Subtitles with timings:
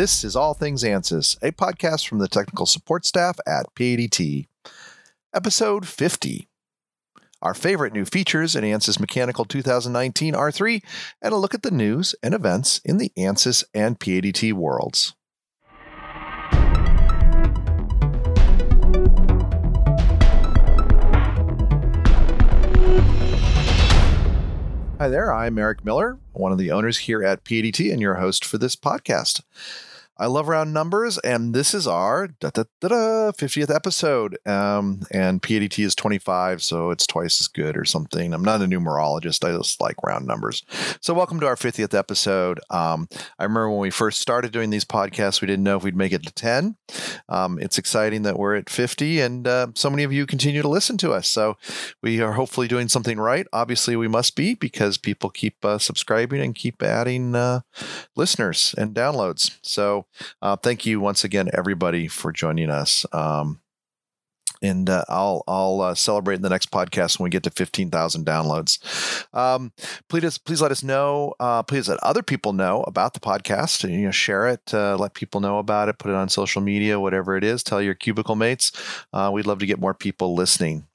[0.00, 4.46] This is All Things ANSYS, a podcast from the technical support staff at PADT.
[5.34, 6.48] Episode 50.
[7.42, 10.82] Our favorite new features in ANSYS Mechanical 2019 R3,
[11.20, 15.12] and a look at the news and events in the ANSYS and PADT worlds.
[24.98, 28.46] Hi there, I'm Eric Miller, one of the owners here at PADT and your host
[28.46, 29.42] for this podcast.
[30.20, 34.36] I love round numbers, and this is our da, da, da, 50th episode.
[34.46, 38.34] Um, and PADT is 25, so it's twice as good or something.
[38.34, 40.62] I'm not a numerologist, I just like round numbers.
[41.00, 42.60] So, welcome to our 50th episode.
[42.68, 45.96] Um, I remember when we first started doing these podcasts, we didn't know if we'd
[45.96, 46.76] make it to 10.
[47.30, 50.68] Um, it's exciting that we're at 50, and uh, so many of you continue to
[50.68, 51.30] listen to us.
[51.30, 51.56] So,
[52.02, 53.46] we are hopefully doing something right.
[53.54, 57.60] Obviously, we must be because people keep uh, subscribing and keep adding uh,
[58.16, 59.56] listeners and downloads.
[59.62, 60.04] So,
[60.42, 63.06] uh, thank you once again, everybody, for joining us.
[63.12, 63.60] Um,
[64.62, 67.90] and uh, I'll I'll uh, celebrate in the next podcast when we get to fifteen
[67.90, 68.78] thousand downloads.
[69.34, 69.72] Um,
[70.08, 71.34] please please let us know.
[71.40, 73.88] Uh, please let other people know about the podcast.
[73.88, 74.74] You know, share it.
[74.74, 75.98] Uh, let people know about it.
[75.98, 77.62] Put it on social media, whatever it is.
[77.62, 78.72] Tell your cubicle mates.
[79.12, 80.86] Uh, we'd love to get more people listening.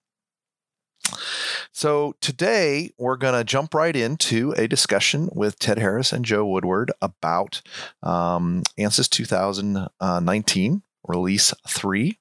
[1.75, 6.45] So today we're going to jump right into a discussion with Ted Harris and Joe
[6.45, 7.61] Woodward about
[8.01, 12.17] um, ANSYS 2019 release three.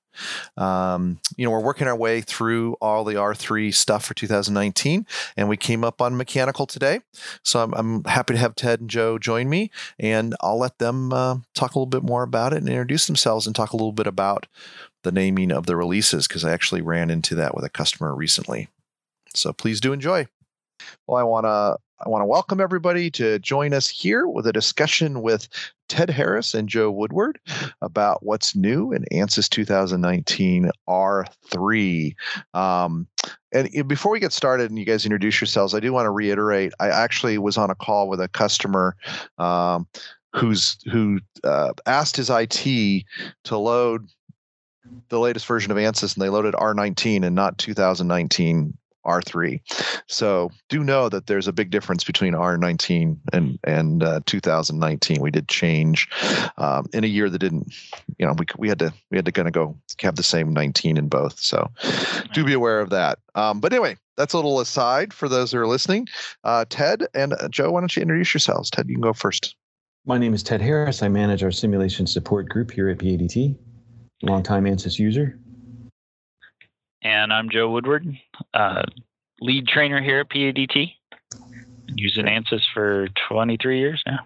[0.56, 5.48] Um, you know, we're working our way through all the R3 stuff for 2019, and
[5.48, 7.02] we came up on mechanical today.
[7.44, 11.12] So I'm, I'm happy to have Ted and Joe join me, and I'll let them
[11.12, 13.92] uh, talk a little bit more about it and introduce themselves and talk a little
[13.92, 14.48] bit about
[15.04, 18.68] the naming of the releases because I actually ran into that with a customer recently.
[19.34, 20.26] So please do enjoy.
[21.06, 24.52] Well, I want to I want to welcome everybody to join us here with a
[24.52, 25.48] discussion with
[25.88, 27.38] Ted Harris and Joe Woodward
[27.80, 32.14] about what's new in ANSYS 2019 R3.
[32.52, 33.06] Um,
[33.52, 36.72] and before we get started and you guys introduce yourselves, I do want to reiterate
[36.80, 38.96] I actually was on a call with a customer
[39.38, 39.86] um,
[40.34, 43.04] who's who uh, asked his IT
[43.44, 44.08] to load
[45.08, 49.60] the latest version of ANSYS and they loaded R19 and not 2019 R3.
[50.06, 55.20] So do know that there's a big difference between R19 and and uh, 2019.
[55.20, 56.08] We did change
[56.58, 57.72] um, in a year that didn't,
[58.18, 60.52] you know, we we had to we had to kind of go have the same
[60.52, 61.38] 19 in both.
[61.38, 61.70] So
[62.32, 63.18] do be aware of that.
[63.34, 66.08] Um, but anyway, that's a little aside for those that are listening.
[66.44, 68.70] Uh, Ted and uh, Joe, why don't you introduce yourselves?
[68.70, 69.56] Ted, you can go first.
[70.06, 71.02] My name is Ted Harris.
[71.02, 73.56] I manage our simulation support group here at PADT.
[74.22, 75.38] Longtime ANSYS user.
[77.04, 78.06] And I'm Joe Woodward,
[78.54, 78.82] uh,
[79.38, 80.92] lead trainer here at PADT.
[81.96, 84.20] Using ANSYS for 23 years now.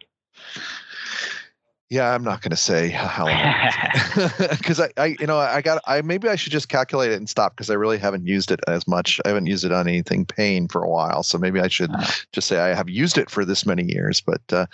[1.91, 5.81] Yeah, I'm not going to say how long because I, I, you know, I got,
[5.87, 8.61] I maybe I should just calculate it and stop because I really haven't used it
[8.69, 9.19] as much.
[9.25, 12.05] I haven't used it on anything paying for a while, so maybe I should uh,
[12.33, 14.21] just say I have used it for this many years.
[14.21, 14.67] But uh,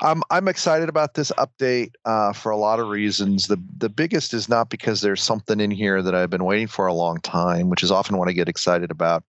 [0.00, 3.46] I'm, I'm excited about this update uh, for a lot of reasons.
[3.46, 6.86] The, the biggest is not because there's something in here that I've been waiting for
[6.86, 9.22] a long time, which is often what I get excited about.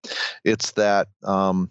[0.45, 1.69] It's that um,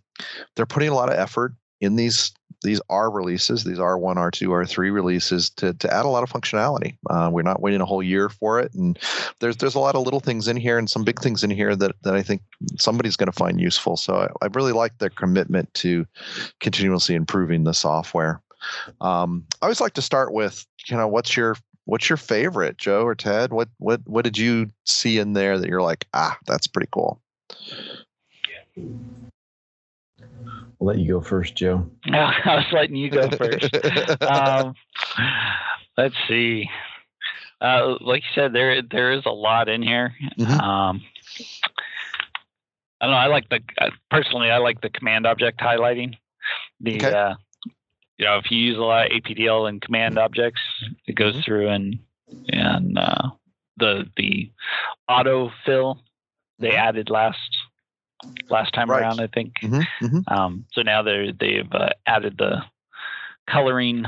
[0.56, 2.32] they're putting a lot of effort in these
[2.64, 6.96] these R releases, these R1, R2, R3 releases to, to add a lot of functionality.
[7.08, 8.98] Uh, we're not waiting a whole year for it, and
[9.38, 11.76] there's there's a lot of little things in here and some big things in here
[11.76, 12.42] that that I think
[12.76, 13.96] somebody's going to find useful.
[13.96, 16.06] So I, I, really like their commitment to
[16.60, 18.40] continuously improving the software.
[19.00, 23.04] Um, I always like to start with, you know, what's your what's your favorite, Joe
[23.04, 23.52] or Ted?
[23.52, 27.20] What what what did you see in there that you're like, ah, that's pretty cool?
[30.84, 31.90] I'll let you go first, Joe.
[32.04, 33.74] I was letting you go first.
[34.22, 34.74] um,
[35.96, 36.68] let's see.
[37.58, 40.14] Uh, like you said, there there is a lot in here.
[40.38, 40.60] Mm-hmm.
[40.60, 41.02] Um,
[43.00, 43.16] I don't know.
[43.16, 44.50] I like the uh, personally.
[44.50, 46.16] I like the command object highlighting.
[46.80, 47.12] The okay.
[47.12, 47.34] uh,
[48.18, 50.60] you know, if you use a lot of APDL and command objects,
[51.06, 51.42] it goes mm-hmm.
[51.44, 51.98] through and
[52.48, 53.30] and uh,
[53.78, 54.50] the the
[55.08, 56.02] auto fill
[56.58, 56.76] they mm-hmm.
[56.76, 57.38] added last
[58.50, 59.02] last time right.
[59.02, 59.54] around, I think.
[59.62, 60.34] Mm-hmm, mm-hmm.
[60.34, 62.62] Um, so now they they've uh, added the
[63.48, 64.04] coloring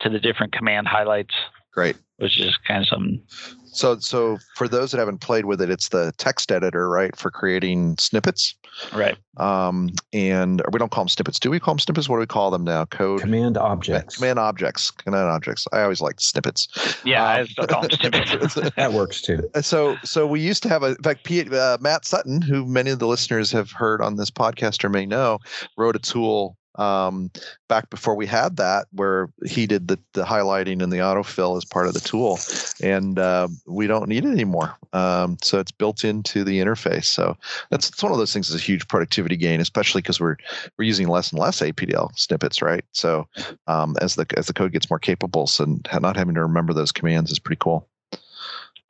[0.00, 1.34] to the different command highlights.
[1.72, 1.96] Great.
[2.16, 3.22] Which is kind of some.
[3.72, 7.30] So, so for those that haven't played with it, it's the text editor, right, for
[7.30, 8.54] creating snippets.
[8.92, 9.16] Right.
[9.36, 11.38] Um, and we don't call them snippets.
[11.38, 12.08] Do we call them snippets?
[12.08, 12.84] What do we call them now?
[12.84, 13.20] Code.
[13.20, 14.16] Command objects.
[14.16, 14.90] Command objects.
[14.90, 15.66] Command objects.
[15.72, 16.68] I always like snippets.
[17.04, 18.54] Yeah, um, I still call them snippets.
[18.76, 19.48] that works too.
[19.62, 20.88] So, so we used to have a.
[20.88, 24.30] In fact, P, uh, Matt Sutton, who many of the listeners have heard on this
[24.30, 25.38] podcast or may know,
[25.76, 27.30] wrote a tool um,
[27.68, 31.64] back before we had that, where he did the, the highlighting and the autofill as
[31.64, 32.38] part of the tool,
[32.82, 34.76] and uh, we don't need it anymore.
[34.92, 37.06] Um, so it's built into the interface.
[37.06, 37.36] So
[37.70, 40.36] that's, that's one of those things that's a huge productivity gain, especially because we're
[40.78, 42.84] we're using less and less APDL snippets, right?
[42.92, 43.26] So
[43.66, 46.92] um, as the as the code gets more capable, so not having to remember those
[46.92, 47.88] commands is pretty cool.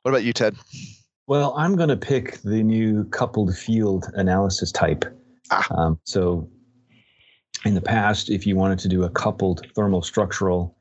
[0.03, 0.55] What about you, Ted?
[1.27, 5.05] Well, I'm going to pick the new coupled field analysis type.
[5.51, 5.65] Ah.
[5.71, 6.49] Um, so
[7.65, 10.75] in the past, if you wanted to do a coupled thermal structural,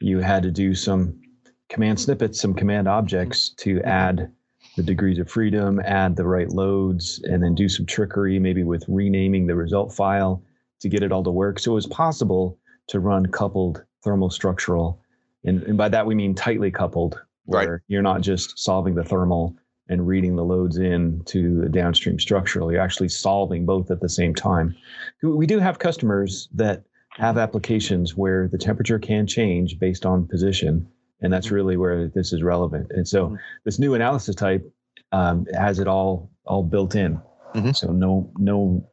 [0.00, 1.20] you had to do some
[1.68, 4.30] command snippets, some command objects to add
[4.76, 8.84] the degrees of freedom, add the right loads, and then do some trickery, maybe with
[8.88, 10.42] renaming the result file
[10.80, 11.58] to get it all to work.
[11.58, 12.58] So it was possible
[12.88, 15.00] to run coupled thermal structural.
[15.44, 17.80] And, and by that, we mean tightly coupled, where right.
[17.86, 19.56] you're not just solving the thermal
[19.88, 22.72] and reading the loads in to the downstream structural.
[22.72, 24.74] You're actually solving both at the same time.
[25.22, 26.84] We do have customers that
[27.16, 30.88] have applications where the temperature can change based on position,
[31.20, 31.54] and that's mm-hmm.
[31.54, 32.90] really where this is relevant.
[32.90, 33.36] And so mm-hmm.
[33.64, 34.68] this new analysis type
[35.12, 37.20] um, has it all all built in.
[37.54, 37.70] Mm-hmm.
[37.72, 38.88] So no no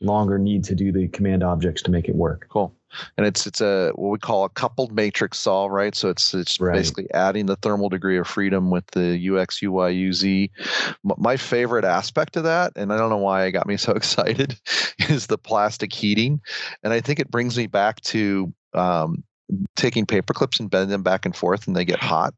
[0.00, 2.46] longer need to do the command objects to make it work.
[2.50, 2.74] Cool.
[3.16, 5.94] And it's it's a what we call a coupled matrix solve, right?
[5.94, 6.74] So it's it's right.
[6.74, 10.48] basically adding the thermal degree of freedom with the UX UY UZ.
[11.04, 14.58] My favorite aspect of that, and I don't know why it got me so excited,
[15.08, 16.40] is the plastic heating,
[16.82, 19.22] and I think it brings me back to um,
[19.76, 22.34] taking paper clips and bending them back and forth, and they get hot.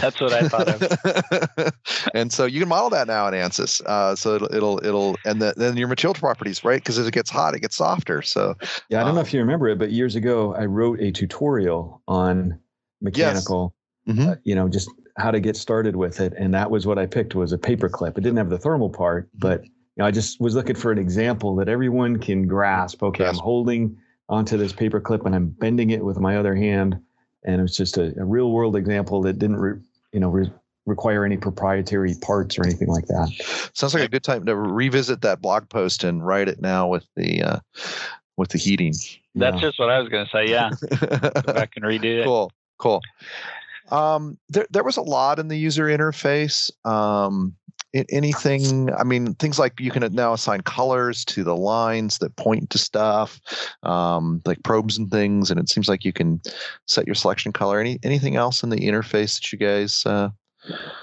[0.00, 1.72] That's what I thought of.
[2.14, 3.80] and so you can model that now in ANSYS.
[3.82, 6.80] Uh, so it'll, it'll, it'll, and the, then your material properties, right?
[6.80, 8.22] Because as it gets hot, it gets softer.
[8.22, 8.54] So
[8.88, 11.12] yeah, I don't um, know if you remember it, but years ago I wrote a
[11.12, 12.58] tutorial on
[13.00, 13.74] mechanical.
[14.06, 14.16] Yes.
[14.16, 14.28] Mm-hmm.
[14.30, 17.06] Uh, you know, just how to get started with it, and that was what I
[17.06, 18.16] picked was a paper clip.
[18.16, 19.38] It didn't have the thermal part, mm-hmm.
[19.40, 23.02] but you know, I just was looking for an example that everyone can grasp.
[23.02, 23.98] Okay, I'm holding
[24.28, 27.00] onto this paper clip and I'm bending it with my other hand
[27.44, 29.78] and it was just a, a real world example that didn't, re,
[30.12, 30.50] you know, re,
[30.86, 33.70] require any proprietary parts or anything like that.
[33.74, 37.06] Sounds like a good time to revisit that blog post and write it now with
[37.14, 37.58] the uh,
[38.36, 38.94] with the heating.
[39.34, 39.60] That's yeah.
[39.60, 40.48] just what I was going to say.
[40.48, 42.24] Yeah, go back and redo it.
[42.24, 43.02] Cool, cool.
[43.90, 46.70] Um, there, there was a lot in the user interface.
[46.86, 47.54] Um,
[47.94, 52.68] anything i mean things like you can now assign colors to the lines that point
[52.68, 53.40] to stuff
[53.82, 56.40] um, like probes and things and it seems like you can
[56.86, 60.28] set your selection color any anything else in the interface that you guys uh...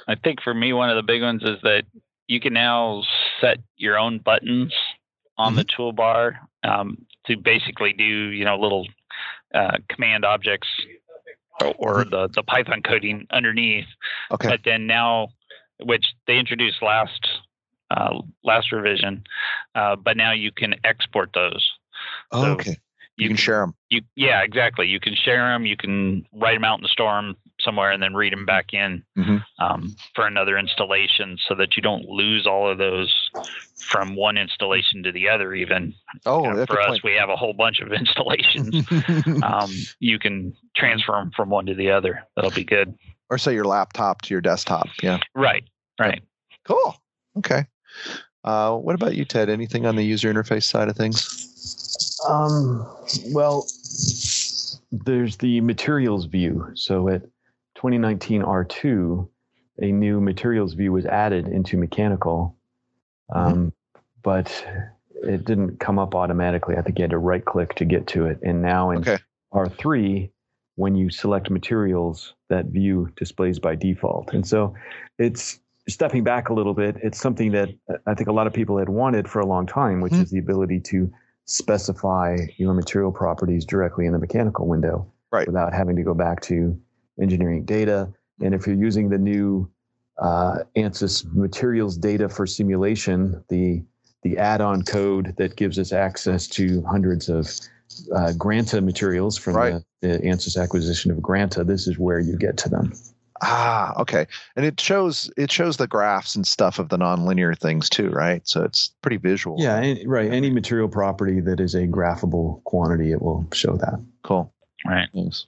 [0.07, 1.85] i think for me one of the big ones is that
[2.27, 3.01] you can now
[3.41, 4.73] set your own buttons
[5.37, 5.57] on mm-hmm.
[5.57, 8.87] the toolbar um, to basically do you know little
[9.55, 10.67] uh, command objects
[11.77, 12.09] or, mm-hmm.
[12.09, 13.87] the, the python coding underneath
[14.31, 15.29] okay but then now
[15.83, 17.27] which they introduced last
[17.91, 19.23] uh, last revision,
[19.75, 21.71] uh, but now you can export those.
[22.31, 22.77] Oh, so okay.
[23.17, 23.75] You, you can, can share them.
[23.89, 24.87] You yeah, exactly.
[24.87, 25.65] You can share them.
[25.65, 29.03] You can write them out in the storm somewhere and then read them back in
[29.17, 29.37] mm-hmm.
[29.63, 33.13] um, for another installation, so that you don't lose all of those
[33.77, 35.53] from one installation to the other.
[35.53, 35.93] Even
[36.25, 37.03] oh, you know, for us, point.
[37.05, 38.85] we have a whole bunch of installations.
[39.43, 42.23] um, you can transfer them from one to the other.
[42.35, 42.97] That'll be good
[43.29, 44.87] or say your laptop to your desktop.
[45.01, 45.19] Yeah.
[45.33, 45.63] Right.
[45.99, 46.21] Right.
[46.65, 46.95] Cool.
[47.37, 47.65] Okay.
[48.43, 49.49] Uh, what about you, Ted?
[49.49, 52.19] Anything on the user interface side of things?
[52.27, 52.87] Um,
[53.27, 53.65] well,
[54.91, 56.69] there's the materials view.
[56.75, 57.23] So at
[57.75, 59.27] 2019 R2,
[59.79, 62.55] a new materials view was added into mechanical,
[63.31, 63.39] mm-hmm.
[63.39, 63.99] um, mm-hmm.
[64.21, 64.65] but
[65.23, 66.75] it didn't come up automatically.
[66.77, 68.39] I think you had to right click to get to it.
[68.43, 69.17] And now in okay.
[69.53, 70.29] R3,
[70.75, 74.33] when you select materials, that view displays by default.
[74.33, 74.73] And so
[75.17, 76.97] it's stepping back a little bit.
[77.01, 77.69] It's something that
[78.07, 80.23] I think a lot of people had wanted for a long time, which mm-hmm.
[80.23, 81.11] is the ability to
[81.45, 85.47] specify your material properties directly in the mechanical window right.
[85.47, 86.79] without having to go back to
[87.21, 88.11] engineering data.
[88.41, 89.69] And if you're using the new
[90.21, 93.83] uh, ANSYS materials data for simulation, the
[94.23, 97.47] the add-on code that gives us access to hundreds of
[98.15, 99.81] uh, Granta materials from right.
[100.01, 102.93] the, the ANSYS acquisition of Granta, this is where you get to them.
[103.41, 104.25] Ah, okay.
[104.55, 108.47] And it shows it shows the graphs and stuff of the nonlinear things too, right?
[108.47, 109.57] So it's pretty visual.
[109.59, 110.31] Yeah, right.
[110.31, 114.01] Any material property that is a graphable quantity, it will show that.
[114.23, 114.53] Cool.
[114.85, 115.09] Right.
[115.13, 115.47] Thanks.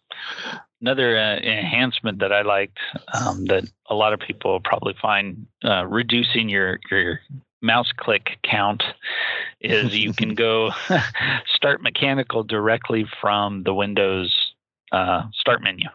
[0.81, 2.77] Another uh, enhancement that I liked
[3.13, 7.21] um, that a lot of people probably find uh, reducing your your
[7.61, 8.83] mouse click count
[9.61, 10.71] is you can go
[11.47, 14.35] start mechanical directly from the Windows
[14.91, 15.87] uh, start menu.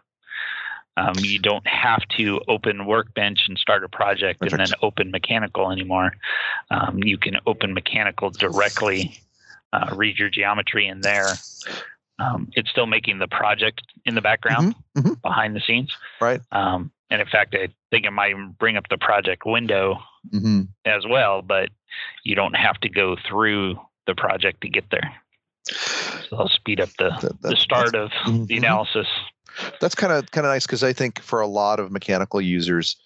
[0.97, 4.61] Um, you don't have to open Workbench and start a project Perfect.
[4.61, 6.13] and then open Mechanical anymore.
[6.71, 9.19] Um, you can open Mechanical directly
[9.73, 11.29] uh, read your geometry in there.
[12.19, 15.23] Um, it's still making the project in the background Mhm, mhm.
[15.23, 15.97] behind the scenes.
[16.21, 16.41] Right.
[16.53, 19.99] Um, and in fact, I think it might even bring up the project window
[20.31, 21.69] hmm as well, but
[22.25, 23.77] you don't have to go through
[24.07, 25.15] the project to get there.
[25.69, 28.47] So it'll speed up the, That- the start of Mhm.
[28.49, 29.07] the analysis.
[29.81, 32.97] That's kind of kind of nice because I think for a lot of mechanical users,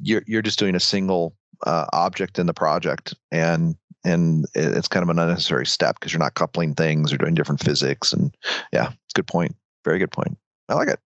[0.00, 1.34] you're you're just doing a single
[1.66, 6.20] uh, object in the project, and and it's kind of an unnecessary step because you're
[6.20, 8.12] not coupling things or doing different physics.
[8.12, 8.34] And
[8.72, 9.56] yeah, good point.
[9.84, 10.38] Very good point.
[10.68, 11.00] I like it.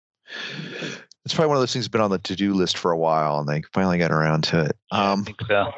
[1.29, 2.98] It's probably one of those things that's been on the to do list for a
[2.98, 4.75] while, and they finally got around to it.
[4.89, 5.71] Um, so.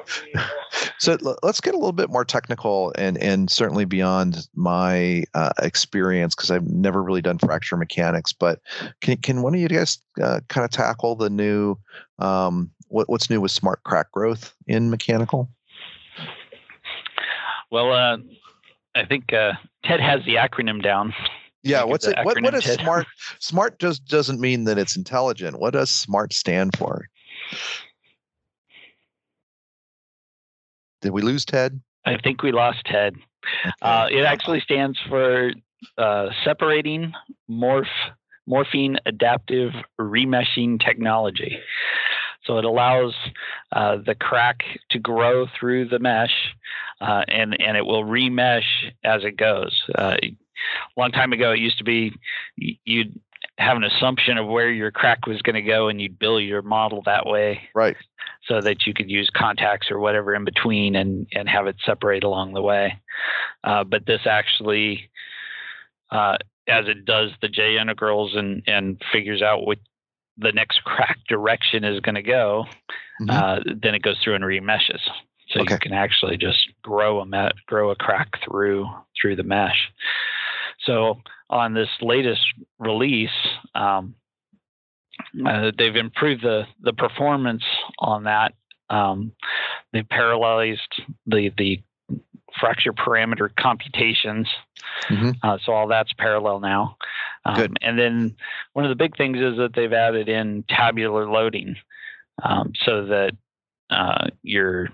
[0.97, 6.35] so let's get a little bit more technical and and certainly beyond my uh, experience
[6.35, 8.31] because I've never really done fracture mechanics.
[8.31, 8.61] But
[9.01, 11.75] can can one of you guys uh, kind of tackle the new
[12.19, 15.49] um, what what's new with smart crack growth in mechanical?
[17.71, 18.19] Well, uh,
[18.95, 19.51] I think uh,
[19.83, 21.13] Ted has the acronym down.
[21.63, 22.17] Yeah, Think of what's it?
[22.23, 22.79] What what acronym, is Ted.
[22.79, 23.07] smart?
[23.39, 25.59] Smart just doesn't mean that it's intelligent.
[25.59, 27.07] What does smart stand for?
[31.01, 31.81] Did we lose Ted?
[32.05, 33.15] I think we lost Ted.
[33.81, 35.51] Uh, it actually stands for
[35.97, 37.13] uh, separating
[37.49, 37.85] morph
[38.49, 41.59] morphing adaptive remeshing technology.
[42.43, 43.15] So it allows
[43.71, 46.33] uh, the crack to grow through the mesh,
[46.99, 49.83] uh, and and it will remesh as it goes.
[49.93, 50.17] Uh,
[50.95, 52.13] a long time ago, it used to be
[52.57, 53.19] you'd
[53.57, 56.61] have an assumption of where your crack was going to go, and you'd build your
[56.61, 57.95] model that way right.
[58.47, 62.23] so that you could use contacts or whatever in between and, and have it separate
[62.23, 62.99] along the way.
[63.63, 65.09] Uh, but this actually,
[66.11, 66.37] uh,
[66.67, 69.79] as it does the J integrals and, and figures out what
[70.37, 72.65] the next crack direction is going to go,
[73.21, 73.29] Mhm.
[73.31, 74.99] uh, then it goes through and remeshes.
[75.49, 75.73] So Okay.
[75.73, 78.87] you can actually just grow a me- grow a crack through
[79.19, 79.89] through the mesh.
[80.85, 81.19] So
[81.49, 82.41] on this latest
[82.79, 83.29] release,
[83.75, 84.15] um,
[85.45, 87.63] uh, they've improved the the performance
[87.99, 88.53] on that.
[88.89, 89.33] Um,
[89.93, 90.79] they've parallelized
[91.25, 91.81] the the
[92.59, 94.47] fracture parameter computations,
[95.09, 95.37] Mhm.
[95.41, 96.97] uh, so all that's parallel now.
[97.45, 97.77] Um, Good.
[97.81, 98.35] And then
[98.73, 101.77] one of the big things is that they've added in tabular loading,
[102.43, 103.31] um, so that
[103.89, 104.89] uh, your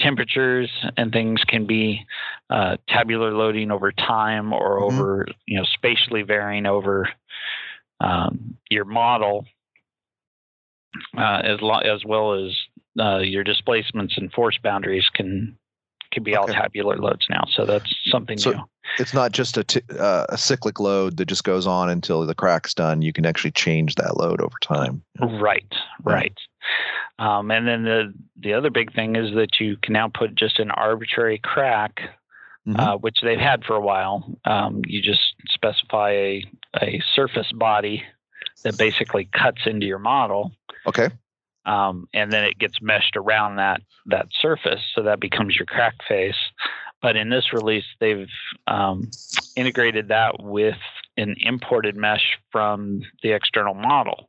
[0.00, 2.04] temperatures and things can be
[2.50, 4.82] uh, tabular loading over time or Mhm.
[4.92, 7.08] over you know spatially varying over
[8.00, 9.44] um, your model
[11.16, 12.56] uh, as lo- as well as
[12.98, 15.56] uh, your displacements and force boundaries can
[16.10, 17.44] can be all tabular loads now.
[17.52, 18.64] So that's something So- new.
[18.98, 22.34] it's not just a t- uh, a cyclic load that just goes on until the
[22.34, 23.02] crack's done.
[23.02, 25.02] You can actually change that load over time.
[25.20, 25.70] Right,
[26.02, 26.32] right.
[27.18, 30.58] Um, and then the the other big thing is that you can now put just
[30.58, 32.00] an arbitrary crack,
[32.66, 32.78] Mhm.
[32.78, 34.24] uh, which they've had for a while.
[34.44, 36.44] Um, you just specify a
[36.80, 38.04] a surface body
[38.62, 40.52] that basically cuts into your model,
[40.86, 41.08] Okay.
[41.64, 45.94] um, and then it gets meshed around that that surface, so that becomes your crack
[46.06, 46.38] face.
[47.02, 48.28] But in this release, they've
[48.66, 49.12] um,
[49.54, 50.78] integrated that with
[51.16, 54.28] an imported mesh from the external model.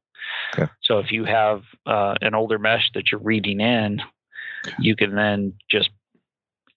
[0.58, 0.72] Okay.
[0.82, 4.02] So if you have uh, an older mesh that you're reading in,
[4.80, 5.90] you can then just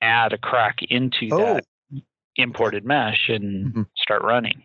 [0.00, 1.54] add a crack into Oh.
[1.54, 1.64] that
[2.36, 3.86] imported mesh and Mhm.
[3.96, 4.64] start running.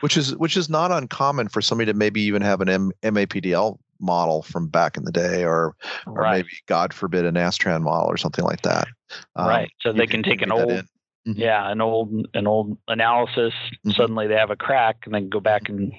[0.00, 3.78] Which is which is not uncommon for somebody to maybe even have an M- MAPDL
[4.00, 5.74] model from back in the day, or
[6.06, 6.36] or Right.
[6.44, 8.88] maybe God forbid a Nastran model or something like that.
[9.36, 9.70] Um, right.
[9.80, 10.84] So they can take an old.
[11.26, 11.38] Mhm.
[11.38, 13.54] yeah, an old an old analysis.
[13.86, 13.94] Mhm.
[13.94, 15.92] Suddenly they have a crack, and then go back and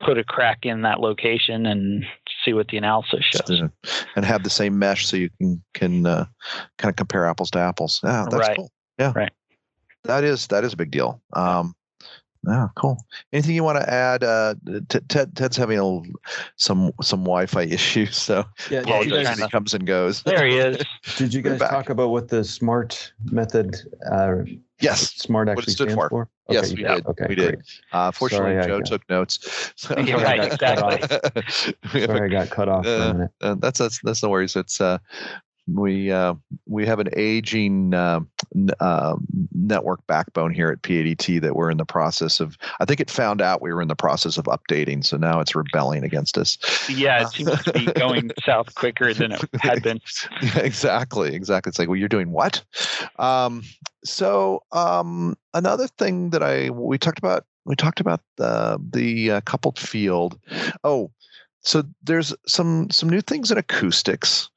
[0.00, 2.04] put a crack in that location and
[2.44, 3.62] see what the analysis shows.
[4.14, 6.26] And have the same mesh so you can can uh,
[6.78, 8.00] kind of compare apples to apples.
[8.04, 8.56] Yeah, that's Right.
[8.56, 8.70] cool.
[8.98, 9.32] Yeah, Right.
[10.04, 11.20] That is that is a big deal.
[11.32, 11.74] Um,
[12.46, 13.04] yeah, cool.
[13.32, 14.22] Anything you want to add?
[14.22, 14.54] Uh,
[14.88, 16.06] T- Ted Ted's having a, little-
[16.56, 19.86] some some Wi-Fi issues, so Yeah, Yeah, did, you guys, apologize as he comes and
[19.86, 20.22] goes.
[20.22, 20.76] There he is.
[21.16, 23.74] did you We're guys talk about what the SMART method,
[24.12, 24.36] uh,
[24.80, 26.08] Yes, SMART it actually stood stands for.
[26.10, 26.28] for?
[26.50, 27.06] Yes, you we did.
[27.06, 27.54] Okay, We did.
[27.56, 27.80] great.
[27.92, 29.72] Uh, fortunately, Sorry, Joe took notes.
[29.76, 30.98] So You're right, exactly.
[31.94, 33.30] we have a Sorry, I got cut off for Uh, a minute.
[33.40, 34.54] uh, that's that's that's no worries.
[34.56, 34.98] It's uh,
[35.68, 36.34] we uh,
[36.66, 38.20] we have an aging uh,
[38.54, 39.16] n- uh,
[39.52, 42.56] network backbone here at PADT that we're in the process of.
[42.78, 45.56] I think it found out we were in the process of updating, so now it's
[45.56, 46.56] rebelling against us.
[46.88, 50.00] Yeah, it seems to be going south quicker than it had been.
[50.56, 51.70] Exactly, exactly.
[51.70, 52.62] It's like, well, you're doing what?
[53.18, 53.62] Um,
[54.06, 59.40] so um, another thing that I we talked about we talked about the the uh,
[59.42, 60.38] coupled field.
[60.84, 61.10] Oh,
[61.62, 64.48] so there's some some new things in acoustics,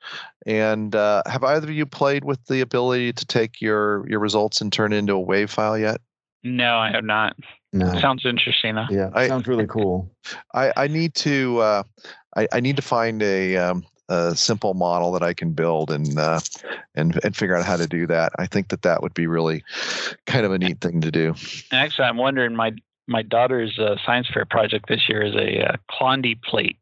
[0.46, 4.62] and uh, have either of you played with the ability to take your your results
[4.62, 6.02] and turn it into a wave file yet?
[6.44, 7.36] No, I have not.
[7.74, 8.00] No.
[8.00, 8.76] Sounds interesting.
[8.76, 8.88] Though.
[8.90, 10.12] Yeah, I- sounds really cool.
[10.54, 11.84] I, I need to uh,
[12.36, 16.18] I, I need to find a, um, a simple model that I can build and
[16.20, 16.40] uh,
[16.96, 18.34] and and figure out how to do that.
[18.38, 19.64] I think that that would be really
[20.26, 21.36] kind of a neat thing to do.
[21.72, 22.74] Actually, I'm wondering my
[23.08, 26.78] my daughter's uh, science fair project this year is a uh, Chladni plate,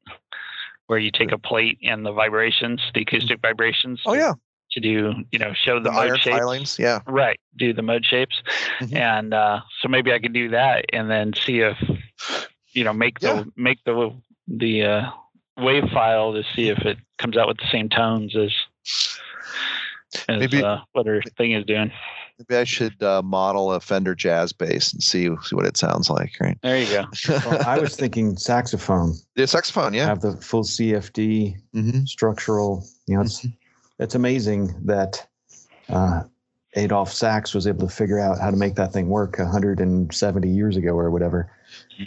[0.87, 4.01] where you take a plate and the vibrations, the acoustic vibrations.
[4.05, 4.33] Oh yeah,
[4.71, 6.37] To do, you know, show the, the mode shapes.
[6.37, 6.79] filings.
[6.79, 7.39] Yeah, Right.
[7.57, 8.41] Do the mode shapes,
[8.79, 8.95] Mhm.
[8.95, 11.77] and uh, so maybe I could do that, and then see if,
[12.73, 13.43] you know, make the Yeah.
[13.55, 14.13] make the
[14.47, 15.11] the uh,
[15.57, 18.51] wave file to see if it comes out with the same tones as
[20.29, 21.91] as Maybe- uh, what her thing is doing.
[22.39, 26.09] maybe I should uh, model a Fender jazz bass and see see what it sounds
[26.09, 26.31] like.
[26.39, 26.57] Right.
[26.63, 27.05] There you go.
[27.45, 29.13] Well, I was thinking saxophone.
[29.35, 29.93] the saxophone.
[29.93, 30.05] Yeah.
[30.05, 32.85] Have the full CFD hmm structural.
[33.07, 33.45] You know, it's
[33.99, 35.25] it's amazing that
[35.89, 36.21] uh,
[36.75, 40.77] Adolphe Sax was able to figure out how to make that thing work 170 years
[40.77, 41.51] ago or whatever.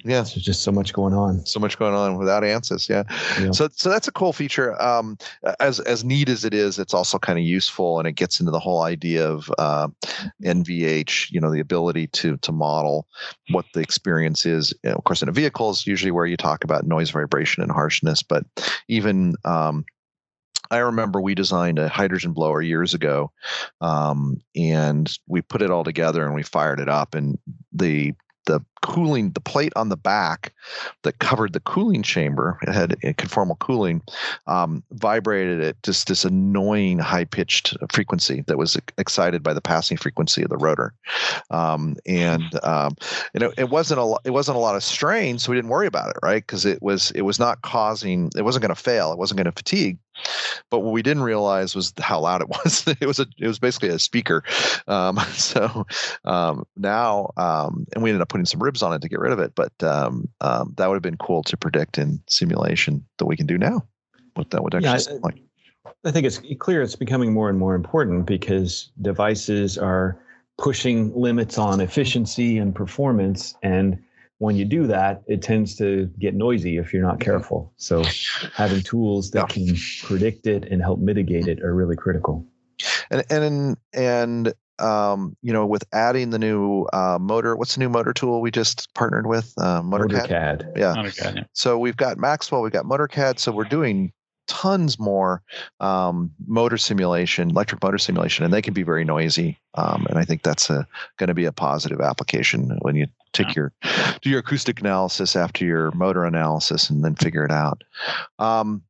[0.04, 0.22] Yeah.
[0.22, 1.44] There's just so much going on.
[1.46, 3.02] so much going on without ANSYS yeah
[3.40, 3.50] Yeah.
[3.52, 5.16] so so that's a cool feature um
[5.58, 8.52] as as neat as it is it's also kind of useful and it gets into
[8.52, 9.88] the whole idea of uh,
[10.42, 13.06] nvh you know the ability to to model
[13.50, 16.36] what the experience is You know, of course in a vehicle is usually where you
[16.36, 18.44] talk about noise vibration and harshness but
[18.88, 19.84] even um
[20.72, 23.32] I remember we designed a hydrogen blower years ago,
[23.80, 27.36] um, and we put it all together and we fired it up, and
[27.72, 28.14] the
[28.50, 30.52] the cooling the plate on the back
[31.02, 34.02] that covered the cooling chamber it had conformal cooling
[34.46, 39.96] um, vibrated at just this annoying high pitched frequency that was excited by the passing
[39.96, 40.92] frequency of the rotor.
[41.50, 42.96] Um, and um,
[43.34, 45.86] you know it wasn't a it wasn't a lot of strain so we didn't worry
[45.86, 46.44] about it right?
[46.44, 49.44] Because it was it was not causing it wasn't going to fail it wasn't going
[49.44, 49.98] to fatigue
[50.70, 53.58] but what we didn't realize was how loud it was it was a it was
[53.58, 54.42] basically a speaker
[54.88, 55.86] um, so
[56.24, 59.32] um, now um, and we ended up putting some ribs on it to get rid
[59.32, 63.26] of it but um, um, that would have been cool to predict in simulation that
[63.26, 63.86] we can do now
[64.34, 65.42] what that would actually Yeah, sound like
[66.04, 70.18] I think it's clear it's becoming more and more important because devices are
[70.58, 73.54] pushing limits on efficiency and performance.
[73.62, 74.02] And
[74.40, 77.74] when you do that, it tends to get noisy if you're not careful.
[77.76, 78.02] So
[78.54, 82.46] having tools that can predict it and help mitigate it are really critical.
[83.10, 87.90] and and and um, you know with adding the new uh, motor what's the new
[87.90, 90.72] motor tool we just partnered with uh, motorcad AutoCAD.
[90.74, 91.44] yeah God, yeah.
[91.52, 93.38] So we've got Maxwell, we've got MotorCAD.
[93.38, 94.10] So we're doing
[94.50, 95.42] tons more
[95.78, 99.58] um, motor simulation, electric motor simulation, and they can be very noisy.
[99.76, 103.72] Um, and I think that's going to be a positive application when you take your
[104.20, 107.84] do your acoustic analysis after your motor analysis and then figure it out.
[108.40, 108.82] Um,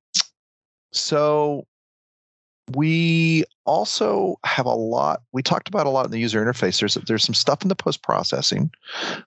[0.92, 1.66] so
[2.74, 5.22] we also have a lot.
[5.32, 6.80] We talked about a lot in the user interface.
[6.80, 8.70] There's there's some stuff in the post processing.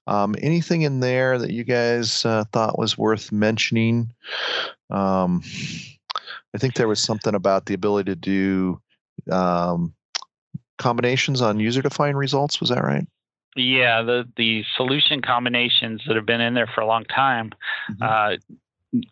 [0.07, 4.09] Um, anything in there that you guys uh, thought was worth mentioning?
[4.89, 5.43] Um,
[6.53, 8.81] I think there was something about the ability to do
[9.31, 9.93] um,
[10.77, 12.59] combinations on user defined results.
[12.59, 13.07] Was that right?
[13.55, 17.51] Yeah, the the solution combinations that have been in there for a long time,
[17.91, 18.01] Mhm.
[18.01, 18.37] uh,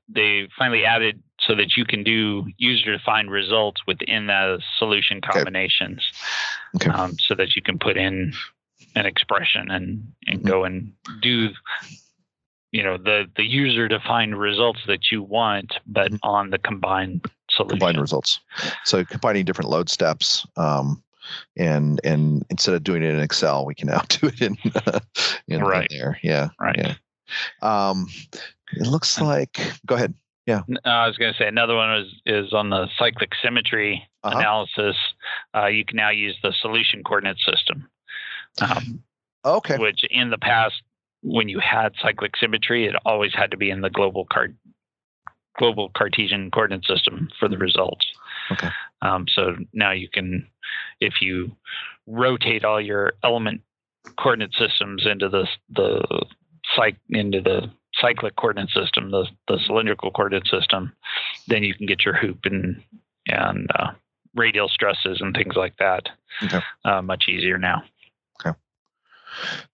[0.10, 6.04] they finally added so that you can do user defined results within the solution combinations,
[6.75, 6.89] Okay.
[6.89, 8.34] um, so that you can put in
[8.95, 10.47] an expression and and Mhm.
[10.47, 11.49] go and do
[12.72, 17.70] you know the the user defined results that you want, but on the combined solution.
[17.80, 18.40] combined results.
[18.86, 21.04] So combining different load steps, um,
[21.58, 25.56] and and instead of doing it in Excel, we can now do it in in,
[25.56, 25.88] in Right.
[25.90, 26.20] there.
[26.24, 26.76] Yeah, Right.
[26.78, 26.94] Yeah.
[27.62, 28.08] Um,
[28.74, 29.60] it looks like.
[29.86, 30.14] Go ahead.
[30.48, 30.62] Yeah.
[30.86, 34.38] uh, I was going to say another one is is on the cyclic symmetry Uh-huh.
[34.38, 34.96] analysis.
[35.56, 37.88] Uh, you can now use the solution coordinate system,
[38.62, 39.04] um,
[39.46, 39.78] Okay.
[39.78, 40.82] which in the past,
[41.22, 44.56] when you had cyclic symmetry, it always had to be in the global card
[45.58, 48.06] global Cartesian coordinate system for the results.
[48.52, 48.70] Okay.
[49.02, 50.48] Um, so now you can,
[51.00, 51.52] if you
[52.08, 53.62] rotate all your element
[54.18, 56.26] coordinate systems into the the
[56.78, 60.94] cyc into the cyclic coordinate system, the the cylindrical coordinate system,
[61.48, 62.82] then you can get your hoop and
[63.28, 63.92] and uh,
[64.36, 66.10] radial stresses and things like that
[66.44, 66.60] Okay.
[66.86, 67.84] uh, much easier now.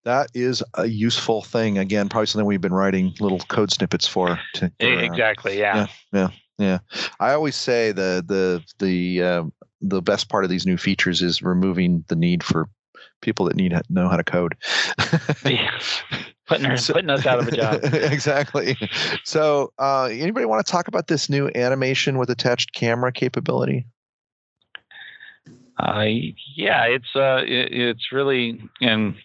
[0.03, 1.77] That is a useful thing.
[1.77, 4.39] Again, probably something we've been writing little code snippets for.
[4.55, 5.59] To, uh, exactly.
[5.59, 5.87] Yeah.
[6.13, 6.79] Yeah, Yeah.
[7.19, 11.41] I always say the the the um, the best part of these new features is
[11.41, 12.69] removing the need for
[13.21, 14.55] people that need to know how to code.
[16.47, 17.79] putting, her, so, putting us out of a job.
[17.93, 18.75] exactly.
[19.23, 23.85] So, uh, anybody want to talk about this new animation with attached camera capability?
[25.79, 26.05] Uh,
[26.55, 29.15] yeah, it's uh, it, it's really, and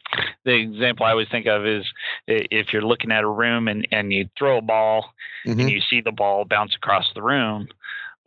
[0.44, 1.84] the example I always think of is
[2.26, 5.14] if you're looking at a room and, and you throw a ball
[5.46, 5.60] mm-hmm.
[5.60, 7.68] and you see the ball bounce across the room.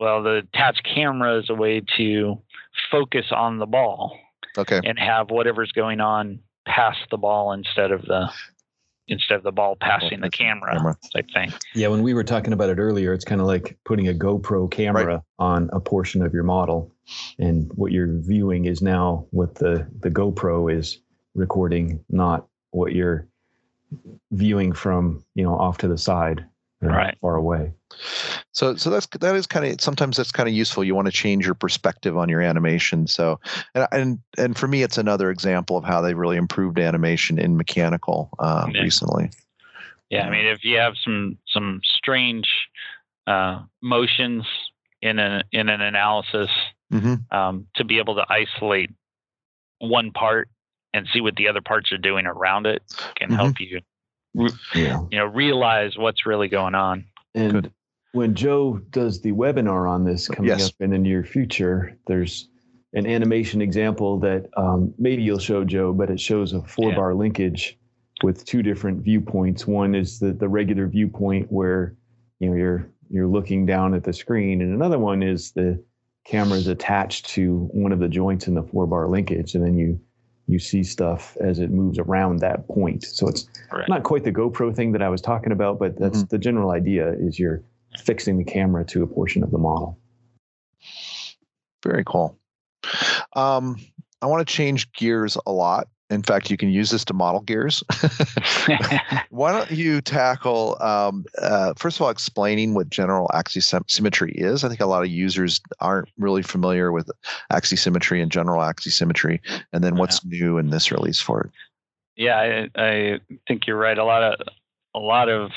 [0.00, 2.42] Well, the attached camera is a way to
[2.90, 4.18] focus on the ball.
[4.58, 4.80] Okay.
[4.84, 8.30] And have whatever's going on past the ball instead of the
[9.08, 11.52] instead of the ball passing the camera, camera, type thing.
[11.74, 14.70] Yeah, when we were talking about it earlier, it's kind of like putting a GoPro
[14.70, 15.20] camera right.
[15.38, 16.92] on a portion of your model,
[17.38, 20.98] and what you're viewing is now what the the GoPro is
[21.34, 23.28] recording, not what you're
[24.32, 26.44] viewing from you know off to the side
[26.82, 27.16] right.
[27.20, 27.72] far away.
[28.52, 30.84] So so that's that is kind of sometimes that's kind of useful.
[30.84, 33.06] You want to change your perspective on your animation.
[33.06, 33.40] So
[33.74, 37.56] and and and for me it's another example of how they really improved animation in
[37.56, 38.82] mechanical uh, yeah.
[38.82, 39.30] recently.
[40.10, 42.46] Yeah i mean if you have some some strange
[43.26, 44.46] uh, motions
[45.02, 46.48] in an in an analysis
[46.92, 47.36] mm-hmm.
[47.36, 48.90] um, to be able to isolate
[49.78, 50.48] one part
[50.94, 52.82] and see what the other parts are doing around it
[53.16, 53.36] can mm-hmm.
[53.36, 53.80] help you
[54.74, 55.00] yeah.
[55.10, 57.72] you know realize what's really going on and Good.
[58.12, 60.68] when joe does the webinar on this coming yes.
[60.68, 62.48] up in the near future there's
[62.94, 66.96] an animation example that um, maybe you'll show joe but it shows a four yeah.
[66.96, 67.78] bar linkage
[68.22, 71.94] with two different viewpoints one is the, the regular viewpoint where
[72.40, 75.82] you know you're you're looking down at the screen and another one is the
[76.26, 79.76] camera is attached to one of the joints in the four bar linkage and then
[79.76, 80.00] you
[80.48, 83.04] you see stuff as it moves around that point.
[83.04, 83.88] So it's right.
[83.88, 86.28] not quite the GoPro thing that I was talking about, but that's mm-hmm.
[86.28, 87.62] the general idea is you're
[87.98, 89.98] fixing the camera to a portion of the model.
[91.82, 92.38] Very cool.
[93.32, 93.76] Um,
[94.22, 97.40] I want to change gears a lot in fact, you can use this to model
[97.40, 97.82] gears.
[99.30, 104.62] Why don't you tackle, um, uh, first of all, explaining what general axisymmetry is?
[104.62, 107.10] I think a lot of users aren't really familiar with
[107.52, 109.40] axisymmetry and general axisymmetry,
[109.72, 110.38] and then what's yeah.
[110.38, 111.50] new in this release for it.
[112.16, 113.98] Yeah, I, I, think you're right.
[113.98, 114.40] A lot of
[114.94, 115.50] a lot of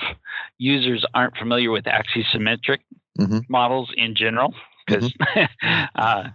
[0.57, 2.79] users aren't familiar with axisymmetric
[3.17, 3.39] mm-hmm.
[3.47, 4.53] models in general
[4.85, 5.85] because mm-hmm.
[5.95, 6.29] uh,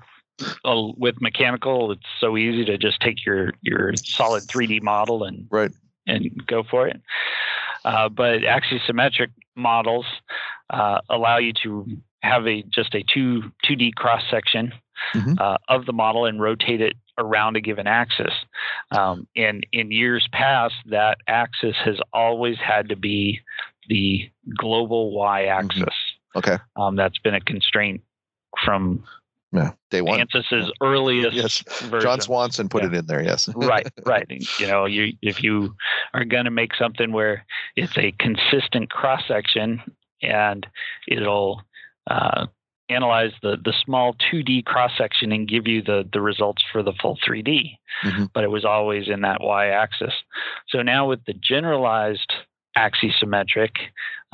[0.65, 5.71] with mechanical, it's so easy to just take your your solid 3D model and right
[6.07, 7.01] and go for it.
[7.85, 10.07] Uh, but axisymmetric models
[10.71, 11.87] uh, allow you to
[12.23, 14.73] have a just a two 2D cross section
[15.15, 15.35] mm-hmm.
[15.39, 18.33] uh, of the model and rotate it around a given axis.
[18.91, 23.41] Um, and in years past, that axis has always had to be
[23.89, 25.83] the global y axis.
[25.83, 26.39] Mm-hmm.
[26.39, 26.57] Okay.
[26.77, 28.03] Um, that's been a constraint
[28.65, 29.05] from
[29.55, 30.21] yeah, day one.
[30.21, 31.63] Ansys's earliest yes.
[31.83, 32.01] Version.
[32.01, 32.89] John Swanson put yeah.
[32.89, 33.23] it in there.
[33.23, 33.49] Yes.
[33.57, 34.27] right, right.
[34.59, 35.75] You know, you if you
[36.13, 39.81] are going to make something where it's a consistent cross section
[40.23, 40.67] and
[41.07, 41.63] it'll
[42.11, 42.47] uh,
[42.89, 46.93] analyze the the small 2D cross section and give you the the results for the
[47.01, 48.25] full 3D, mm-hmm.
[48.35, 50.13] but it was always in that y axis.
[50.69, 52.33] So now with the generalized
[52.77, 53.71] axisymmetric.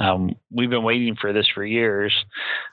[0.00, 2.24] Um, we've been waiting for this for years.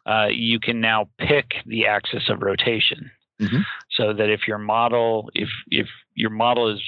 [0.06, 3.12] Uh, you can now pick the axis of rotation,
[3.42, 3.62] mm-hmm.
[3.92, 6.82] so that if your model, if if your model is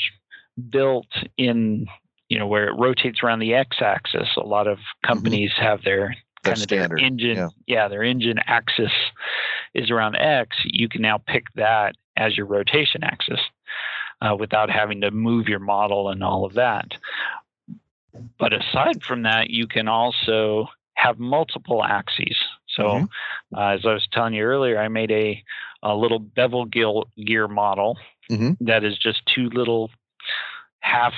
[0.70, 1.88] built in,
[2.30, 5.08] you know, where it rotates around the x-axis, a lot of mm-hmm.
[5.08, 5.66] companies mm-hmm.
[5.66, 7.50] have their kind of their engine, yeah.
[7.68, 8.94] yeah, their engine axis
[9.74, 10.56] is around x.
[10.64, 13.42] You can now pick that as your rotation axis.
[14.22, 16.88] Uh, without having to move your model and all of that.
[18.38, 22.38] But aside from that, you can also have multiple axes.
[22.68, 23.56] So, mm-hmm.
[23.56, 25.44] uh, as I was telling you earlier, I made a,
[25.84, 27.98] a little bevel gear model
[28.30, 28.64] mm-hmm.
[28.66, 29.90] that is just two little
[30.82, 31.14] half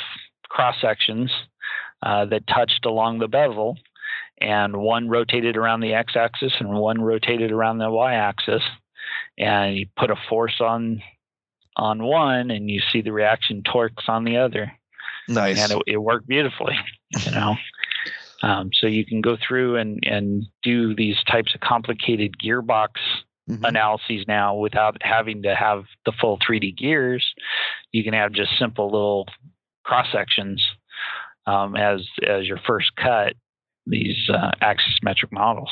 [0.50, 1.32] cross sections
[2.04, 3.78] uh, that touched along the bevel,
[4.40, 8.64] and one rotated around the x axis and one rotated around the y axis.
[9.38, 11.02] And you put a force on
[11.78, 14.74] on one, and you see the reaction torques on the other.
[15.28, 15.60] Nice.
[15.60, 16.78] And it, it worked beautifully,
[17.26, 17.56] you know.
[18.44, 22.90] Um, so you can go through and, and do these types of complicated gearbox
[23.50, 23.64] mm-hmm.
[23.64, 27.26] analyses now without having to have the full 3D gears.
[27.92, 29.28] You can have just simple little
[29.84, 30.64] cross sections
[31.46, 33.34] um, as as your first cut.
[33.88, 35.72] These uh, axisymmetric models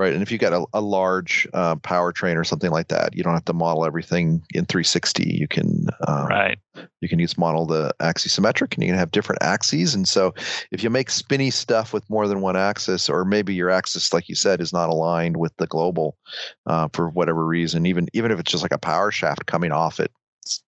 [0.00, 0.14] right?
[0.14, 3.34] And if you've got a, a large uh, powertrain or something like that, you don't
[3.34, 5.24] have to model everything in 360.
[5.24, 6.58] You can um, right.
[7.02, 9.94] You can use model the axisymmetric, and you can have different axes.
[9.94, 10.32] And so,
[10.70, 14.28] if you make spinny stuff with more than one axis, or maybe your axis, like
[14.28, 16.16] you said, is not aligned with the global
[16.64, 20.00] uh, for whatever reason, even even if it's just like a power shaft coming off
[20.00, 20.10] it,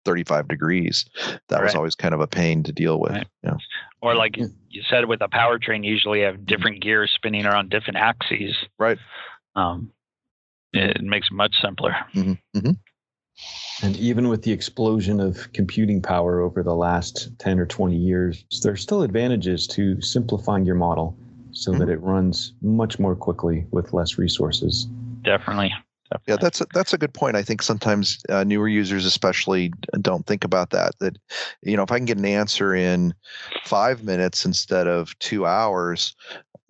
[0.05, 1.05] 35 degrees.
[1.49, 1.63] That right.
[1.63, 3.11] was always kind of a pain to deal with.
[3.11, 3.27] Right.
[3.43, 3.57] Yeah.
[4.01, 8.55] Or like you said, with a powertrain, usually have different gears spinning around different axes.
[8.79, 8.97] Right.
[9.55, 9.91] Um,
[10.73, 11.95] it makes it much simpler.
[12.13, 12.57] Mm-hmm.
[12.57, 12.71] Mm-hmm.
[13.83, 18.45] And even with the explosion of computing power over the last 10 or 20 years,
[18.63, 21.15] there's still advantages to simplifying your model
[21.51, 21.79] so mm-hmm.
[21.79, 24.87] that it runs much more quickly with less resources.
[25.23, 25.73] Definitely.
[26.11, 26.31] Definitely.
[26.31, 27.35] Yeah, that's a, that's a good point.
[27.35, 30.97] I think sometimes uh, newer users, especially, don't think about that.
[30.99, 31.17] That
[31.61, 33.13] you know, if I can get an answer in
[33.65, 36.15] five minutes instead of two hours,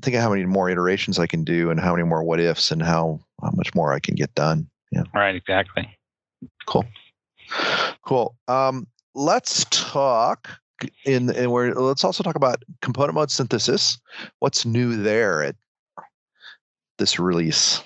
[0.02, 2.72] think of how many more iterations I can do, and how many more what ifs,
[2.72, 4.68] and how how much more I can get done.
[4.92, 5.04] Yeah.
[5.14, 5.36] Right.
[5.36, 5.88] Exactly.
[6.66, 6.86] Cool.
[8.04, 8.36] Cool.
[8.48, 10.50] Um, let's talk
[11.06, 14.00] in and we're let's also talk about component mode synthesis.
[14.40, 15.56] What's new there at
[16.98, 17.84] this release?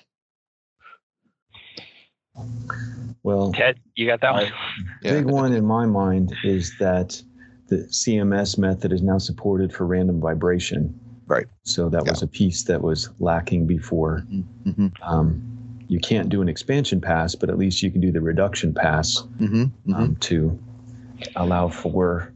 [3.24, 4.52] Well, Ted, you got that one.
[5.04, 5.32] Big yeah.
[5.32, 7.22] one in my mind is that
[7.68, 11.00] the CMS method is now supported for random vibration.
[11.28, 11.48] Right.
[11.64, 12.12] So that yeah.
[12.12, 14.26] was a piece that was lacking before.
[14.30, 14.88] Mm-hmm.
[15.02, 15.42] Um,
[15.88, 19.24] you can't do an expansion pass, but at least you can do the reduction pass
[19.40, 19.64] mm-hmm.
[19.64, 19.94] Mm-hmm.
[19.94, 20.60] Um, to
[21.36, 22.34] allow for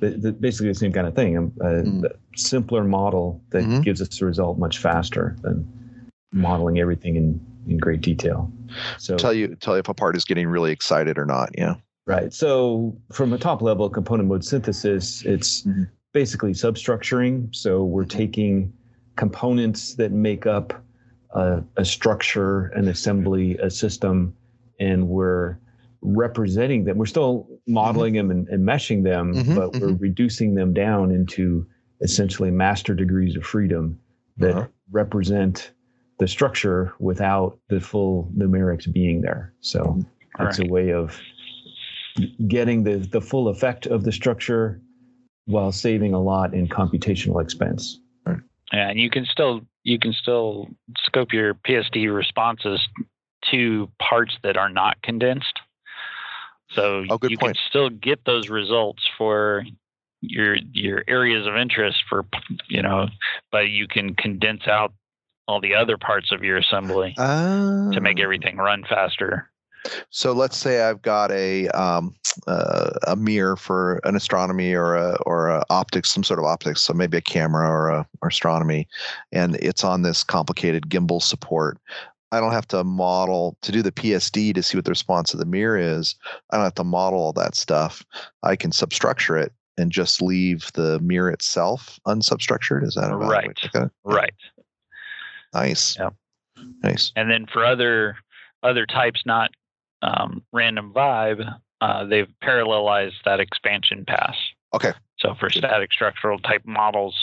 [0.00, 1.36] the, the, basically the same kind of thing.
[1.36, 2.12] Um, a, mm.
[2.36, 3.80] simpler model that mm-hmm.
[3.82, 5.68] gives us the result much faster than
[6.32, 8.52] modeling everything in, in great detail.
[8.98, 11.50] So tell you tell you if a part is getting really excited or not.
[11.56, 11.74] Yeah.
[12.06, 12.32] Right.
[12.32, 15.84] So from a top level component mode synthesis, it's mm-hmm.
[16.12, 17.54] basically substructuring.
[17.54, 18.18] So we're mm-hmm.
[18.18, 18.72] taking
[19.16, 20.84] components that make up
[21.30, 24.34] a, a structure, an assembly, a system,
[24.78, 25.58] and we're
[26.02, 26.98] representing them.
[26.98, 28.28] We're still modeling mm-hmm.
[28.28, 30.02] them and, and, meshing them, mm-hmm, but we're mm-hmm.
[30.02, 31.66] reducing them down into
[32.02, 33.98] essentially master degrees of freedom
[34.36, 34.66] that uh-huh.
[34.90, 35.72] represent
[36.18, 39.52] the structure without the full numerics being there.
[39.60, 39.98] So
[40.38, 40.68] it's right.
[40.68, 41.18] a way of
[42.48, 44.80] getting the, the full effect of the structure
[45.46, 48.00] while saving a lot in computational expense.
[48.72, 50.68] Yeah, and you can still you can still
[51.04, 52.80] scope your PSD responses
[53.50, 55.60] to parts that are not condensed.
[56.70, 57.40] So oh, you point.
[57.40, 59.64] can still get those results for
[60.20, 62.24] your your areas of interest for
[62.68, 63.08] you know,
[63.52, 64.92] but you can condense out
[65.46, 68.22] all the other parts of your assembly to make ah.
[68.22, 69.50] everything run faster.
[70.10, 72.14] So let's say I've got a um,
[72.46, 76.80] uh, a mirror for an astronomy or a or a optics, some sort of optics,
[76.82, 78.88] so maybe a camera or a or astronomy,
[79.32, 81.78] and it's on this complicated gimbal support.
[82.32, 85.38] I don't have to model to do the PSD to see what the response of
[85.38, 86.16] the mirror is.
[86.50, 88.04] I don't have to model all that stuff.
[88.42, 92.84] I can substructure it and just leave the mirror itself unsubstructured.
[92.84, 93.56] Is that right?
[94.04, 94.34] Right.
[95.54, 95.96] Nice.
[95.96, 96.10] Yeah.
[96.82, 97.12] Nice.
[97.16, 98.16] And then for other
[98.62, 99.50] other types, not
[100.02, 101.42] um, random vibe,
[101.80, 104.34] uh, they've parallelized that expansion pass.
[104.74, 104.92] Okay.
[105.18, 107.14] So for static structural type models,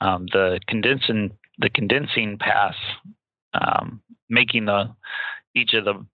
[0.00, 2.74] um, the condensing the condensing pass,
[3.54, 4.94] um, making the
[5.54, 6.06] each of the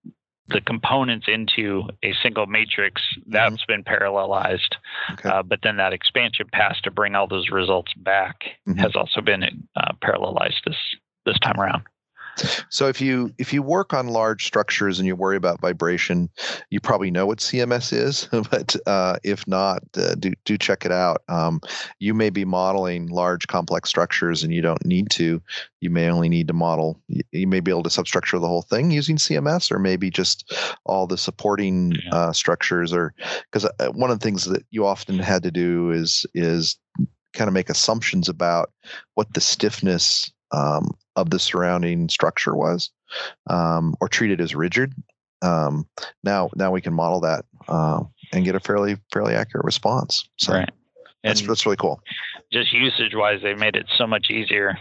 [0.48, 3.30] the components into a single matrix mm-hmm.
[3.30, 3.72] that's mm-hmm.
[3.72, 4.74] been parallelized
[5.12, 5.28] okay.
[5.28, 8.78] uh, but then that expansion pass to bring all those results back mm-hmm.
[8.78, 9.44] has also been
[9.76, 10.76] uh, parallelized this
[11.24, 11.82] this time around
[12.68, 16.30] so if you if you work on large structures and you worry about vibration,
[16.70, 18.28] you probably know what CMS is.
[18.50, 21.22] but uh, if not, uh, do do check it out.
[21.28, 21.60] Um,
[21.98, 25.42] you may be modeling large complex structures and you don't need to.
[25.80, 27.00] You may only need to model.
[27.08, 30.52] You may be able to substructure the whole thing using CMS, or maybe just
[30.84, 32.92] all the supporting uh, structures.
[32.92, 33.14] Or
[33.50, 36.78] because uh, one of the things that you often had to do is is
[37.32, 38.72] kind of make assumptions about
[39.14, 42.90] what the stiffness um, of the surrounding structure was,
[43.48, 44.92] um, or treat it as rigid.
[45.42, 45.86] Um,
[46.22, 50.28] now, now we can model that uh, and get a fairly fairly accurate response.
[50.36, 50.70] So right.
[51.22, 52.00] that's that's really cool.
[52.52, 54.76] Just usage wise, they made it so much easier.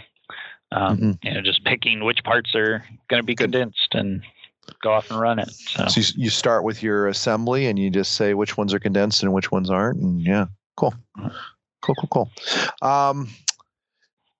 [0.72, 1.12] Um, mm-hmm.
[1.28, 3.52] You know, just picking which parts are going to be Good.
[3.52, 4.22] condensed and
[4.84, 5.50] go off and run it.
[5.52, 5.88] So.
[5.88, 9.24] so you, you, start with your assembly and you just say which ones are condensed
[9.24, 10.46] and which ones aren't, and yeah,
[10.78, 10.94] cool,
[11.82, 12.32] cool, cool, cool.
[12.88, 13.30] Um,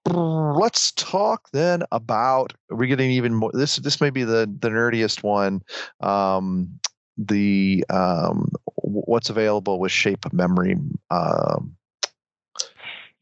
[0.06, 5.22] let's talk then about we're getting even more this this may be the the nerdiest
[5.22, 5.62] one
[6.00, 6.70] um
[7.18, 10.76] the um what's available with shape memory
[11.10, 11.76] um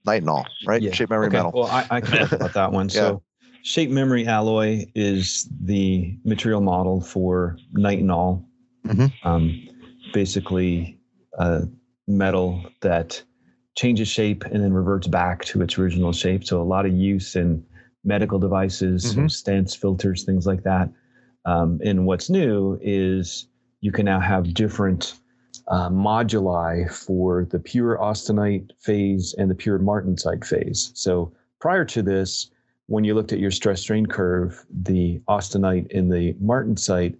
[0.07, 0.93] nitinol right yeah.
[0.93, 1.37] shape memory okay.
[1.37, 2.95] metal well i, I can talk about that one yeah.
[2.95, 3.23] so
[3.63, 8.45] shape memory alloy is the material model for nitinol
[8.87, 9.29] mm-hmm.
[9.29, 9.69] um
[10.13, 10.99] basically
[11.39, 11.63] a
[12.07, 13.23] metal that
[13.79, 16.45] changes shape and then reverts back to its original shape.
[16.45, 17.65] So a lot of use in
[18.03, 19.27] medical devices, mm-hmm.
[19.27, 20.91] stents, filters, things like that.
[21.45, 23.47] Um, and what's new is
[23.81, 25.15] you can now have different
[25.69, 30.91] uh, moduli for the pure austenite phase and the pure martensite phase.
[30.95, 32.51] So prior to this,
[32.87, 37.15] when you looked at your stress strain curve, the austenite and the martensite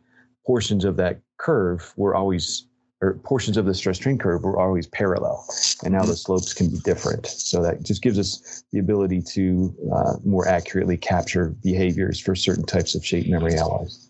[0.45, 2.67] portions of that curve were always
[3.01, 5.45] or portions of the stress strain curve were always parallel,
[5.85, 7.27] and now the slopes can be different.
[7.27, 12.65] So that just gives us the ability to uh, more accurately capture behaviors for certain
[12.65, 14.09] types of shape memory alloys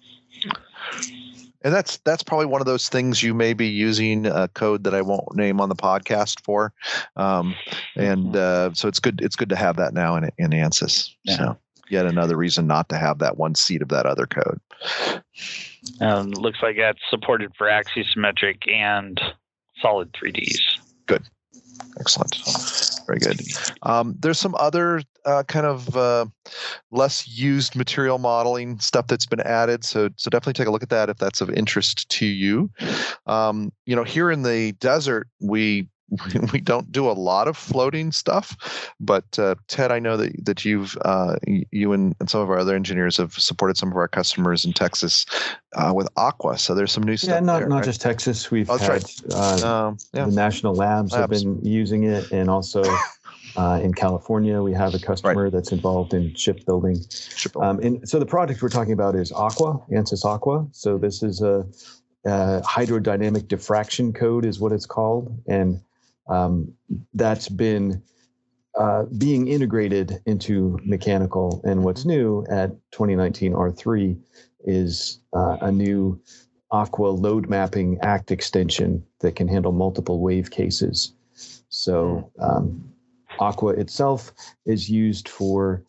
[1.63, 4.95] and that's that's probably one of those things you may be using a code that
[4.95, 6.73] I won't name on the podcast for,
[7.17, 7.55] um,
[7.97, 11.11] and uh, so it's good it's good to have that now in in ANSYS.
[11.25, 11.37] Yeah.
[11.37, 11.59] So
[11.91, 14.61] yet another reason not to have that one seat of that other code.
[16.01, 19.21] Um, looks like that's supported for axisymmetric and
[19.81, 20.61] solid 3ds.
[21.07, 21.25] Good,
[21.99, 22.37] excellent.
[23.07, 23.41] Very good.
[23.85, 26.27] Um, there's some other uh, kind of uh,
[26.91, 29.83] less used material modeling stuff that's been added.
[29.83, 32.71] So, so definitely take a look at that if that's of interest to you.
[33.27, 35.89] Um, you know, here in the desert, we
[36.53, 38.57] we don't do a lot of floating stuff,
[38.99, 42.59] but uh, Ted, I know that that you've uh, you and, and, some of our
[42.59, 45.27] other engineers have supported some of our customers in Texas
[45.75, 46.59] uh, with Aqwa.
[46.59, 47.31] So there's some new stuff.
[47.31, 47.85] Yeah, not there, not right?
[47.85, 48.51] just Texas.
[48.51, 49.21] We've oh, had right.
[49.33, 50.25] Uh, um, yeah.
[50.25, 52.83] the national labs, labs, have been using it, and also.
[53.57, 55.53] Uh, in California, we have a customer right.
[55.53, 56.97] that's involved in shipbuilding.
[57.09, 57.69] shipbuilding.
[57.69, 60.69] Um, and so the project we're talking about is Aqwa, ANSYS Aqwa.
[60.71, 61.67] So this is a,
[62.25, 65.81] a hydrodynamic diffraction code, is what it's called, and
[66.29, 66.73] um,
[67.15, 68.03] that's been
[68.79, 71.61] uh, being integrated into mechanical.
[71.65, 72.11] And what's mm-hmm.
[72.11, 74.19] new at 2019 R3
[74.65, 76.21] is uh, a new
[76.73, 81.15] Aqwa load mapping ACT extension that can handle multiple wave cases.
[81.71, 82.57] So mm.
[82.57, 82.93] um,
[83.41, 84.33] Aqwa itself
[84.67, 85.83] is used for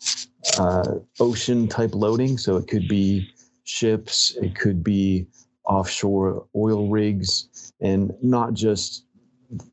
[0.57, 2.37] uh, ocean type loading.
[2.37, 3.29] So it could be
[3.63, 5.27] ships, it could be
[5.65, 9.05] offshore oil rigs, and not just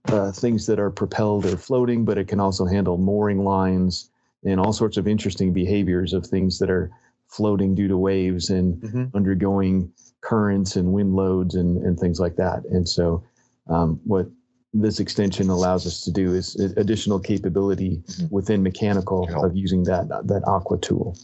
[0.08, 4.10] uh, things that are propelled or floating, but it can also handle mooring lines
[4.44, 6.90] and all sorts of interesting behaviors of things that are
[7.28, 9.16] floating due to waves and mm-hmm.
[9.16, 12.64] undergoing currents and wind loads and, and things like that.
[12.70, 13.22] And so,
[13.68, 14.28] um, what
[14.72, 18.26] this extension allows us to do is additional capability mm-hmm.
[18.30, 21.16] within mechanical of using that that Aqwa tool.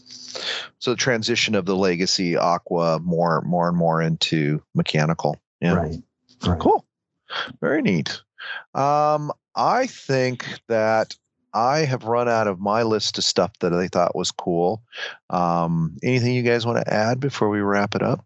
[0.79, 5.39] So the transition of the legacy Aqwa more more and more into mechanical.
[5.61, 5.75] Yeah.
[5.75, 5.95] Right.
[6.45, 6.59] right.
[6.59, 6.85] Cool.
[7.61, 8.21] Very neat.
[8.73, 11.15] Um, I think that
[11.53, 14.81] I have run out of my list of stuff that I thought was cool.
[15.29, 18.25] Um, anything you guys want to add before we wrap it up?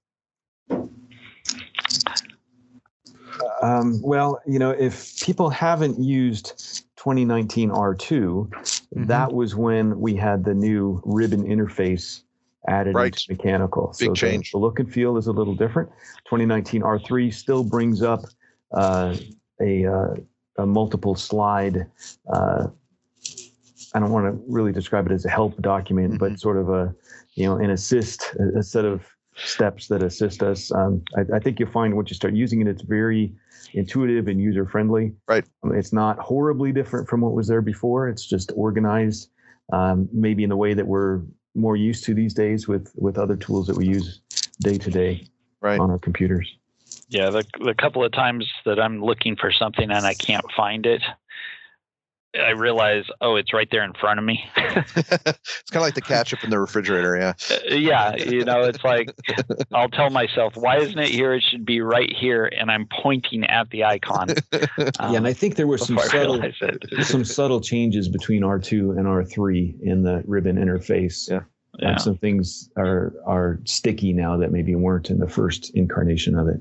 [3.62, 9.06] Um, well, you know, if people haven't used 2019 R2, mm-hmm.
[9.06, 12.22] that was when we had the new ribbon interface
[12.68, 13.08] added right.
[13.08, 13.96] into mechanical.
[14.00, 14.52] Big so change.
[14.52, 15.90] The, the, look and feel is a little different.
[16.26, 18.26] 2019 R3 still brings up
[18.74, 19.16] uh,
[19.62, 20.16] a, uh,
[20.58, 21.88] a multiple slide.
[22.32, 22.68] Uh,
[23.94, 26.18] I don't want to really describe it as a help document, mm-hmm.
[26.18, 26.94] but sort of a,
[27.36, 29.04] you know, an assist, a, a set of
[29.36, 30.72] steps that assist us.
[30.72, 33.34] Um, I, I, think you'll find once you start using it, it's very
[33.74, 35.14] intuitive and user friendly.
[35.28, 35.46] Right.
[35.64, 38.10] Um, it's not horribly different from what was there before.
[38.10, 39.30] It's just organized,
[39.72, 41.22] um, maybe in the way that we're
[41.56, 44.22] more used to these days with with other tools that we use
[44.62, 45.28] day to day
[45.62, 45.80] right.
[45.80, 46.58] on our computers.
[47.10, 50.86] Yeah, the the couple of times that I'm looking for something and I can't find
[50.86, 51.02] it,
[52.36, 54.44] I realize, oh, it's right there in front of me.
[54.58, 57.34] it's kind of like the ketchup in the refrigerator, yeah.
[57.50, 59.14] Uh, yeah, you know, it's like
[59.74, 61.34] I'll tell myself, why isn't it here?
[61.34, 64.32] It should be right here, and I'm pointing at the icon.
[64.32, 66.42] Um, yeah, and I think there were some subtle,
[67.02, 71.30] some subtle changes between R2 and R3 in the ribbon interface.
[71.30, 71.42] Yeah.
[71.80, 71.92] Yeah.
[71.92, 76.48] Um, some things are are sticky now that maybe weren't in the first incarnation of
[76.48, 76.60] it.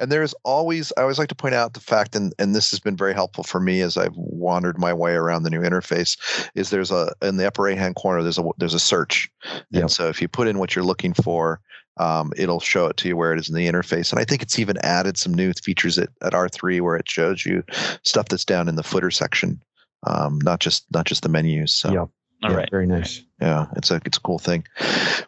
[0.00, 2.80] And there's always, I always like to point out the fact, and, and this has
[2.80, 6.16] been very helpful for me as I've wandered my way around the new interface,
[6.54, 9.28] is there's a, in the upper right hand corner, there's a, there's a search.
[9.70, 9.82] Yep.
[9.82, 11.60] And so if you put in what you're looking for,
[11.96, 14.10] um, it'll show it to you where it is in the interface.
[14.10, 17.46] And I think it's even added some new features at, at R3 where it shows
[17.46, 17.62] you
[18.02, 19.62] stuff that's down in the footer section,
[20.06, 21.74] um, not just, not just the menus.
[21.74, 21.92] So.
[21.92, 22.08] Yep.
[22.44, 22.70] All yeah, right.
[22.70, 23.22] Very nice.
[23.40, 24.64] Yeah, it's a it's a cool thing.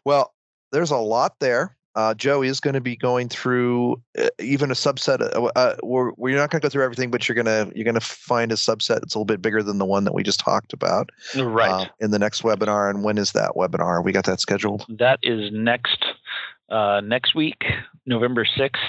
[0.04, 0.34] Well,
[0.70, 4.74] there's a lot there uh, Joe is going to be going through uh, even a
[4.74, 5.20] subset.
[5.22, 7.86] Of, uh, uh, we're, we're not going to go through everything, but you're gonna you're
[7.86, 10.38] gonna find a subset that's a little bit bigger than the one that we just
[10.38, 11.10] talked about.
[11.34, 11.70] Right.
[11.70, 14.04] Uh, in the next webinar, and when is that webinar?
[14.04, 14.84] We got that scheduled.
[14.90, 16.04] That is next
[16.68, 17.64] uh, next week,
[18.04, 18.82] November sixth.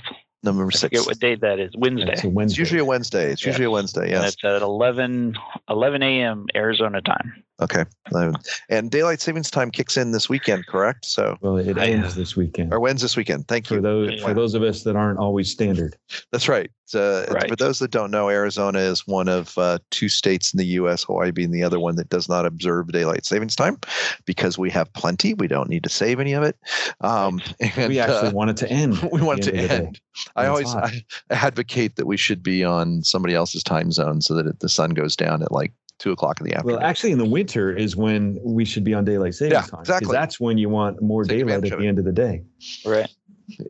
[0.44, 1.00] November sixth.
[1.00, 1.72] Forget what date that is.
[1.78, 2.12] Wednesday.
[2.12, 2.44] It's, Wednesday.
[2.44, 3.32] it's usually a Wednesday.
[3.32, 4.10] It's usually a Wednesday.
[4.10, 4.18] Yes.
[4.18, 5.36] And it's at 11,
[5.70, 6.46] 11 a.m.
[6.56, 7.44] Arizona time.
[7.60, 7.86] Okay.
[8.14, 8.36] Um,
[8.70, 11.06] and daylight savings time kicks in this weekend, correct?
[11.06, 12.72] So well, it ends this weekend.
[12.72, 13.48] Or when's this weekend?
[13.48, 13.82] Thank for you.
[13.82, 14.22] Those.
[14.22, 15.96] For those of us that aren't always standard.
[16.32, 16.70] That's right.
[16.94, 17.50] Uh, right.
[17.50, 21.04] For those that don't know, Arizona is one of uh, two states in the U.S.,
[21.04, 23.78] Hawaii being the other one that does not observe daylight savings time
[24.26, 25.34] because we have plenty.
[25.34, 26.56] We don't need to save any of it.
[27.02, 28.98] Um, and, we actually uh, want it to end.
[29.12, 30.00] We want it to end.
[30.36, 31.02] I always I
[31.32, 34.92] advocate that we should be on somebody else's time zone so that it, the sun
[34.92, 36.78] goes down at like two o'clock in the afternoon.
[36.78, 39.80] Well, actually, in the winter is when we should be on daylight savings yeah, time.
[39.82, 40.12] Exactly.
[40.12, 42.44] That's when you want more Take daylight at the end of the day.
[42.86, 43.10] Right.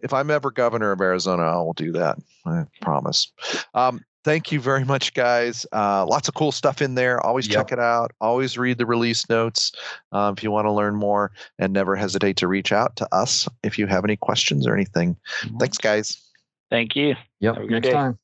[0.02, 2.18] If I'm ever governor of Arizona, I will do that.
[2.46, 3.32] I promise.
[3.76, 5.66] Um, thank you very much, guys.
[5.72, 7.24] Uh, lots of cool stuff in there.
[7.24, 7.58] Always yep.
[7.58, 8.12] check it out.
[8.20, 9.72] Always read the release notes
[10.12, 13.48] uh, if you want to learn more, and never hesitate to reach out to us
[13.64, 15.16] if you have any questions or anything.
[15.44, 15.58] Mm-hmm.
[15.58, 16.22] Thanks, guys.
[16.70, 17.16] Thank you.
[17.40, 17.58] Yep.
[17.70, 17.92] Next day.
[17.92, 18.18] time.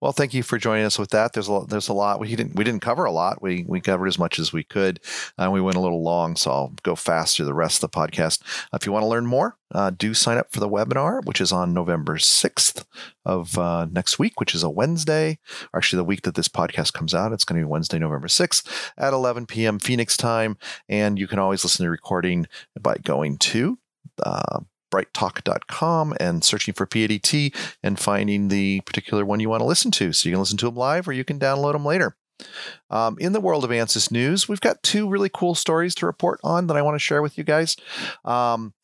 [0.00, 1.32] Well, thank you for joining us with that.
[1.32, 3.42] There's a lot, there's a lot we didn't we didn't cover a lot.
[3.42, 5.00] We we covered as much as we could,
[5.36, 7.90] and uh, we went a little long, so I'll go fast through the rest of
[7.90, 8.42] the podcast.
[8.72, 11.52] if you want to learn more, uh, do sign up for the webinar, which is
[11.52, 12.86] on November sixth
[13.24, 15.38] of uh, next week, which is a Wednesday.
[15.74, 18.92] Actually, the week that this podcast comes out, it's going to be Wednesday, November sixth
[18.96, 19.78] at 11 p.m.
[19.78, 20.56] Phoenix time,
[20.88, 22.46] and you can always listen to the recording
[22.80, 23.78] by going to
[24.22, 24.60] uh,
[24.90, 30.12] brighttalk.com and searching for PADT and finding the particular one you want to listen to.
[30.12, 32.16] So you can listen to them live or you can download them later.
[32.90, 36.40] Um, in the world of ANSYS news, we've got two really cool stories to report
[36.44, 37.76] on that I want to share with you guys.
[38.24, 38.74] Um,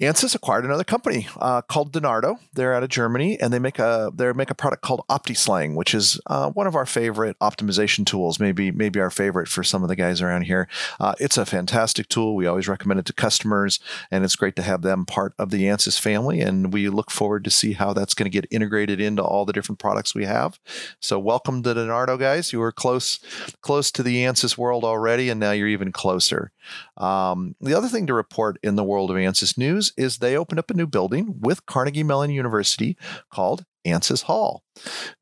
[0.00, 2.38] Ansys acquired another company uh, called Dynardo.
[2.52, 5.94] They're out of Germany, and they make a they make a product called OptiSlang, which
[5.94, 8.38] is uh, one of our favorite optimization tools.
[8.38, 10.68] Maybe maybe our favorite for some of the guys around here.
[11.00, 12.36] Uh, it's a fantastic tool.
[12.36, 13.80] We always recommend it to customers,
[14.10, 16.42] and it's great to have them part of the Ansys family.
[16.42, 19.54] And we look forward to see how that's going to get integrated into all the
[19.54, 20.60] different products we have.
[21.00, 22.52] So welcome to Dynardo, guys.
[22.52, 23.18] You were close
[23.62, 26.52] close to the Ansys world already, and now you're even closer.
[26.98, 30.58] Um, the other thing to report in the world of Ansys news is they opened
[30.58, 32.96] up a new building with Carnegie Mellon University
[33.30, 34.62] called Ansys Hall.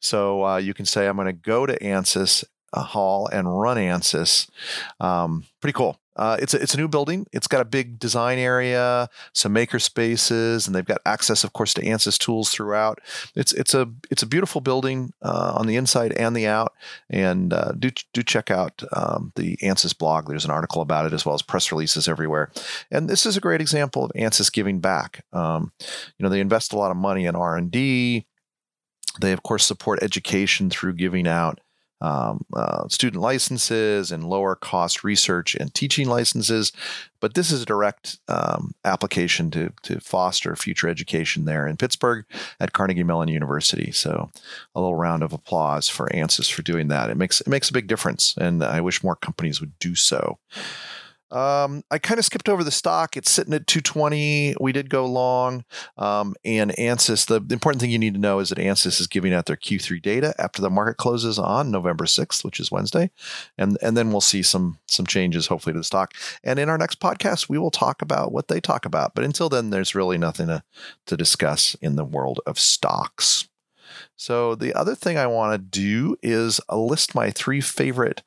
[0.00, 2.44] So uh, you can say, I'm going to go to Ansys
[2.82, 4.48] Hall and run Ansys.
[5.00, 6.00] Um, pretty cool.
[6.16, 7.26] Uh, it's a, it's a new building.
[7.32, 11.74] It's got a big design area, some maker spaces, and they've got access, of course,
[11.74, 13.00] to ANSYS tools throughout.
[13.34, 16.72] It's it's a it's a beautiful building uh, on the inside and the out.
[17.10, 20.28] And uh, do do check out um, the ANSYS blog.
[20.28, 22.52] There's an article about it as well as press releases everywhere.
[22.90, 25.24] And this is a great example of ANSYS giving back.
[25.32, 25.72] Um,
[26.16, 28.26] you know, they invest a lot of money in R and D.
[29.20, 31.60] They of course support education through giving out
[32.04, 36.70] um, uh, student licenses and lower cost research and teaching licenses.
[37.20, 42.26] But this is a direct um, application to, to foster future education there in Pittsburgh
[42.60, 43.90] at Carnegie Mellon University.
[43.90, 44.30] So
[44.74, 47.08] a little round of applause for ANSYS for doing that.
[47.08, 50.38] It makes it makes a big difference, and I wish more companies would do so.
[51.30, 53.16] Um, I kind of skipped over the stock.
[53.16, 54.56] It's sitting at 220.
[54.60, 55.64] We did go long.
[55.96, 59.06] Um, and ANSYS, the, the, important thing you need to know is that ANSYS is
[59.06, 63.10] giving out their Q3 data after the market closes on November 6th, which is Wednesday.
[63.58, 66.14] And, and then we'll see some, some changes, hopefully, to the stock.
[66.44, 69.14] And in our next podcast, we will talk about what they talk about.
[69.14, 70.62] But until then, there's really nothing to,
[71.06, 73.48] to discuss in the world of stocks.
[74.16, 78.22] So the other thing I want to do is list my three favorite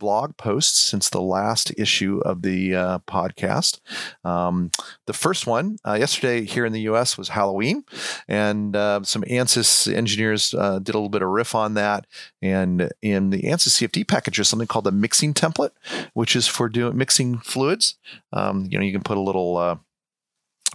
[0.00, 3.78] blog posts since the last issue of the uh, podcast.
[4.24, 4.72] Um,
[5.06, 7.16] the first one uh, yesterday here in the U.S.
[7.16, 7.84] was Halloween,
[8.26, 12.06] and uh, some ANSYS engineers uh, did a little bit of riff on that.
[12.42, 15.70] And in the ANSYS CFD package, there's something called the mixing template,
[16.14, 17.96] which is for doing mixing fluids.
[18.32, 19.76] Um, you know, you can put a little uh,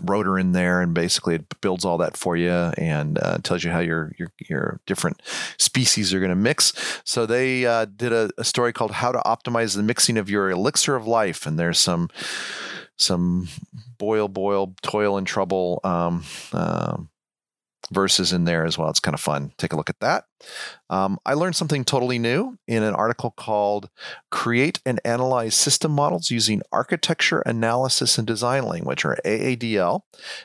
[0.04, 3.72] rotor in there and basically it builds all that for you and uh, tells you
[3.72, 5.22] how your your your different
[5.58, 6.74] species are going to mix.
[7.04, 10.50] So they uh, did a, a, story called how to optimize the mixing of your
[10.50, 11.46] elixir of life.
[11.46, 12.10] And there's some
[12.98, 13.48] some
[13.98, 16.24] boil boil toil and trouble um,
[16.54, 16.98] uh,
[17.92, 18.90] verses in there as well.
[18.90, 19.54] It's kind of fun.
[19.58, 20.26] Take a look at that.
[20.90, 23.90] Um, I learned something totally new in an article called
[24.32, 30.02] Create and Analyze System Models Using Architecture Analysis and Design Language, or AADL.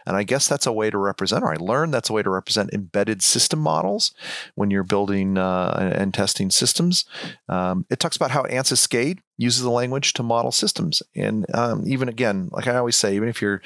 [0.06, 2.30] And I guess that's a way to represent, or I learned that's a way to
[2.30, 4.14] represent embedded system models
[4.54, 7.04] when you're building uh, and testing systems.
[7.48, 11.02] Um, it talks about how ANSYS SCADE uses the language to model systems.
[11.16, 13.62] And um, even again, like I always say, even if you're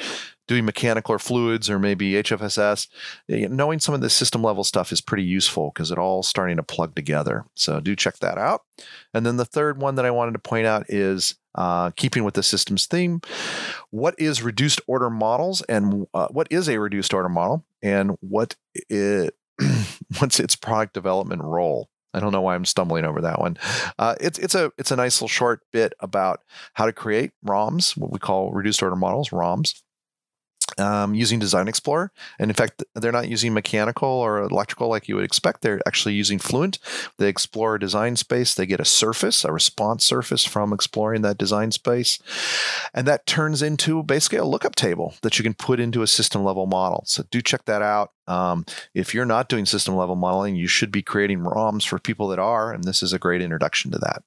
[0.47, 2.89] doing mechanical or fluids or maybe HFSS,
[3.29, 6.63] knowing some of the system level stuff is pretty useful because it all starting to
[6.63, 7.45] plug together.
[7.55, 8.63] So do check that out.
[9.13, 12.35] And then the third one that I wanted to point out is uh, keeping with
[12.35, 13.21] the systems theme.
[13.91, 18.57] What is reduced order models and uh, what is a reduced order model and what
[18.75, 19.35] it,
[20.19, 21.89] what's its product development role?
[22.13, 23.57] I don't know why I'm stumbling over that one.
[23.99, 26.43] Uh, it's it's a it's a nice little short bit about
[26.75, 29.83] how to create ROMs, what we call reduced order models, ROMs,
[30.79, 32.09] um, using DesignXplorer.
[32.39, 35.63] And in fact, they're not using mechanical or electrical like you would expect.
[35.63, 36.79] They're actually using Fluent.
[37.19, 38.55] They explore a design space.
[38.55, 42.19] They get a surface, a response surface from exploring that design space.
[42.93, 46.45] And that turns into basically a lookup table that you can put into a system
[46.45, 47.05] level model.
[47.07, 48.13] So do check that out.
[48.27, 48.65] Um,
[48.95, 52.39] if you're not doing system level modeling, you should be creating ROMs for people that
[52.39, 52.73] are.
[52.73, 54.23] And this is a great introduction to that.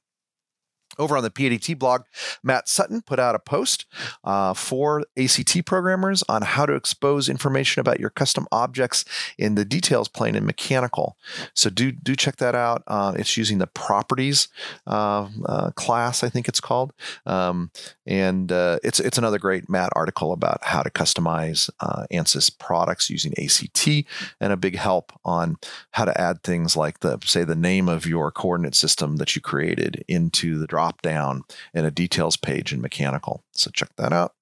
[1.00, 2.04] Over on the PADT blog,
[2.43, 3.86] Matt Sutton put out a post
[4.24, 9.06] uh, for ACT programmers on how to expose information about your custom objects
[9.38, 11.18] in the details plane in mechanical.
[11.54, 12.84] So do do check that out.
[12.88, 14.48] Uh, it's using the properties
[14.86, 16.93] uh, uh class, I think it's called,
[17.26, 17.72] um,
[18.06, 23.10] and uh, it's it's another great Matt article about how to customize uh, ANSYS products
[23.10, 23.88] using ACT,
[24.39, 25.58] and a big help on
[25.91, 29.41] how to add things like the say the name of your coordinate system that you
[29.41, 33.43] created into the drop drop down in a details page in mechanical.
[33.51, 34.33] So check that out.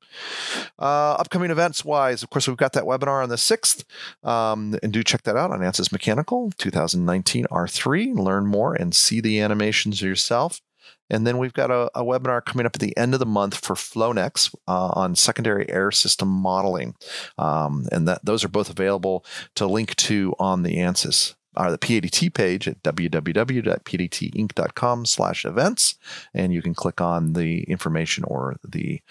[0.80, 3.84] Uh, upcoming events wise, of course, we've got that webinar on the 6th.
[4.24, 8.16] Um, and do check that out on ANSYS Mechanical 2019 R3.
[8.16, 10.62] Learn more and see the animations yourself.
[11.10, 13.56] And then we've got a, a, webinar coming up at the end of the month
[13.58, 16.96] for Flownex uh, on secondary air system modeling.
[17.38, 19.26] Um, and that those are both available
[19.56, 25.96] to link to on the ANSYS or the PADT page at www.padtinc.com slash events.
[26.34, 29.02] And you can click on the information or the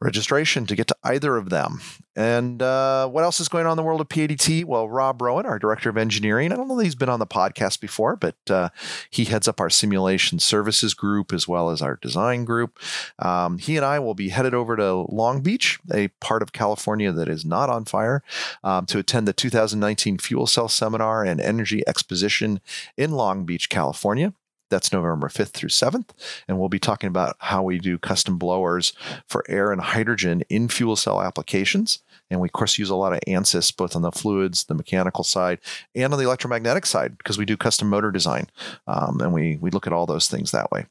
[0.00, 1.80] registration to get to either of them.
[2.14, 4.64] And uh, what else is going on in the world of PADT?
[4.64, 7.26] Well, Rob Rowan, our director of engineering, I don't know that he's been on the
[7.26, 8.70] podcast before, but uh,
[9.08, 12.78] he heads up our simulation services group as well as our design group.
[13.20, 17.12] Um, he and I will be headed over to Long Beach, a part of California
[17.12, 18.22] that is not on fire,
[18.64, 22.60] um, to attend the 2019 Fuel Cell Seminar and Energy Exposition
[22.96, 24.32] in Long Beach, California.
[24.70, 26.10] That's November 5th through 7th.
[26.46, 28.92] And we'll be talking about how we do custom blowers
[29.26, 32.00] for air and hydrogen in fuel cell applications.
[32.30, 35.24] And we, of course, use a lot of ANSYS both on the fluids, the mechanical
[35.24, 35.58] side,
[35.94, 38.48] and on the electromagnetic side because we do custom motor design.
[38.86, 40.86] Um, and we, we look at all those things that way.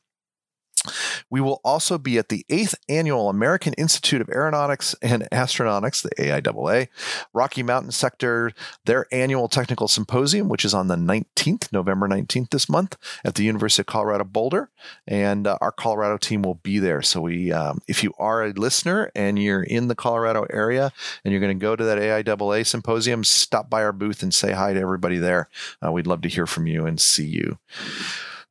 [1.30, 6.10] We will also be at the 8th Annual American Institute of Aeronautics and Astronautics, the
[6.22, 6.88] AIAA,
[7.34, 8.54] Rocky Mountain Sector,
[8.86, 13.44] their annual technical symposium, which is on the 19th, November 19th this month at the
[13.44, 14.70] University of Colorado Boulder.
[15.08, 17.02] And uh, our Colorado team will be there.
[17.02, 20.92] So we, um, if you are a listener and you're in the Colorado area
[21.24, 24.52] and you're going to go to that AIAA symposium, stop by our booth and say
[24.52, 25.50] hi to everybody there.
[25.86, 27.58] Uh, we'd love to hear from you and see you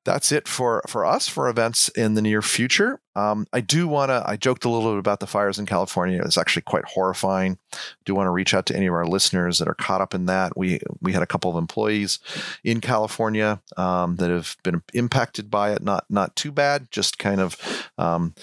[0.06, 3.00] that's it for for us for events in the near future.
[3.16, 4.22] Um, I do want to.
[4.24, 6.22] I joked a little bit about the fires in California.
[6.24, 7.58] It's actually quite horrifying.
[8.04, 10.26] Do want to reach out to any of our listeners that are caught up in
[10.26, 10.56] that.
[10.56, 12.20] We we had a couple of employees
[12.62, 15.82] in California um, that have been impacted by it.
[15.82, 18.34] Not not too bad, just kind of um,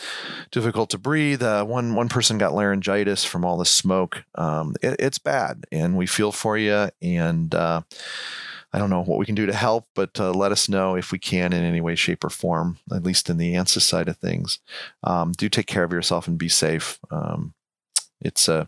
[0.51, 1.41] difficult to breathe.
[1.41, 4.25] Uh, one one person got laryngitis from all the smoke.
[4.35, 6.89] Um, it, it's bad, and we feel for you.
[7.01, 7.81] And uh,
[8.73, 11.11] I don't know what we can do to help, but uh, let us know if
[11.11, 14.17] we can in any way, shape, or form, at least in the ANSYS side of
[14.17, 14.57] things.
[15.03, 16.97] Um, do take care of yourself and be safe.
[17.11, 17.53] Um,
[18.19, 18.67] it's a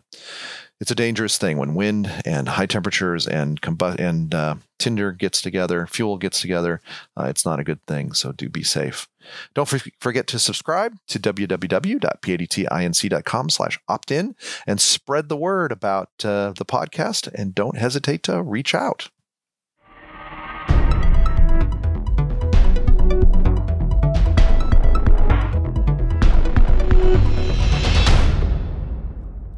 [0.80, 5.40] it's a dangerous thing when wind and high temperatures and combu- and uh, tinder gets
[5.40, 6.82] together, fuel gets together.
[7.18, 8.12] Uh, it's not a good thing.
[8.12, 9.08] So do be safe.
[9.54, 14.36] Don't for- forget to subscribe to www.padtinc.com slash opt-in
[14.66, 17.32] and spread the word about uh, the podcast.
[17.34, 19.08] And don't hesitate to reach out.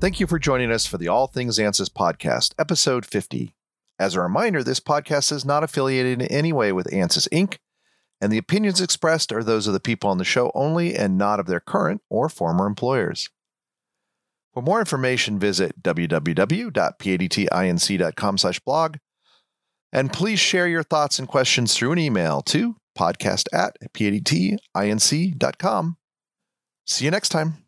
[0.00, 3.56] Thank you for joining us for the All Things ANSYS podcast, episode 50.
[3.98, 7.56] As a reminder, this podcast is not affiliated in any way with ANSYS Inc.,
[8.20, 11.40] and the opinions expressed are those of the people on the show only and not
[11.40, 13.28] of their current or former employers.
[14.54, 18.98] For more information, visit www.padtinc.com slash blog,
[19.92, 25.96] and please share your thoughts and questions through an email to podcast at padtinc.com.
[26.86, 27.64] See you next time.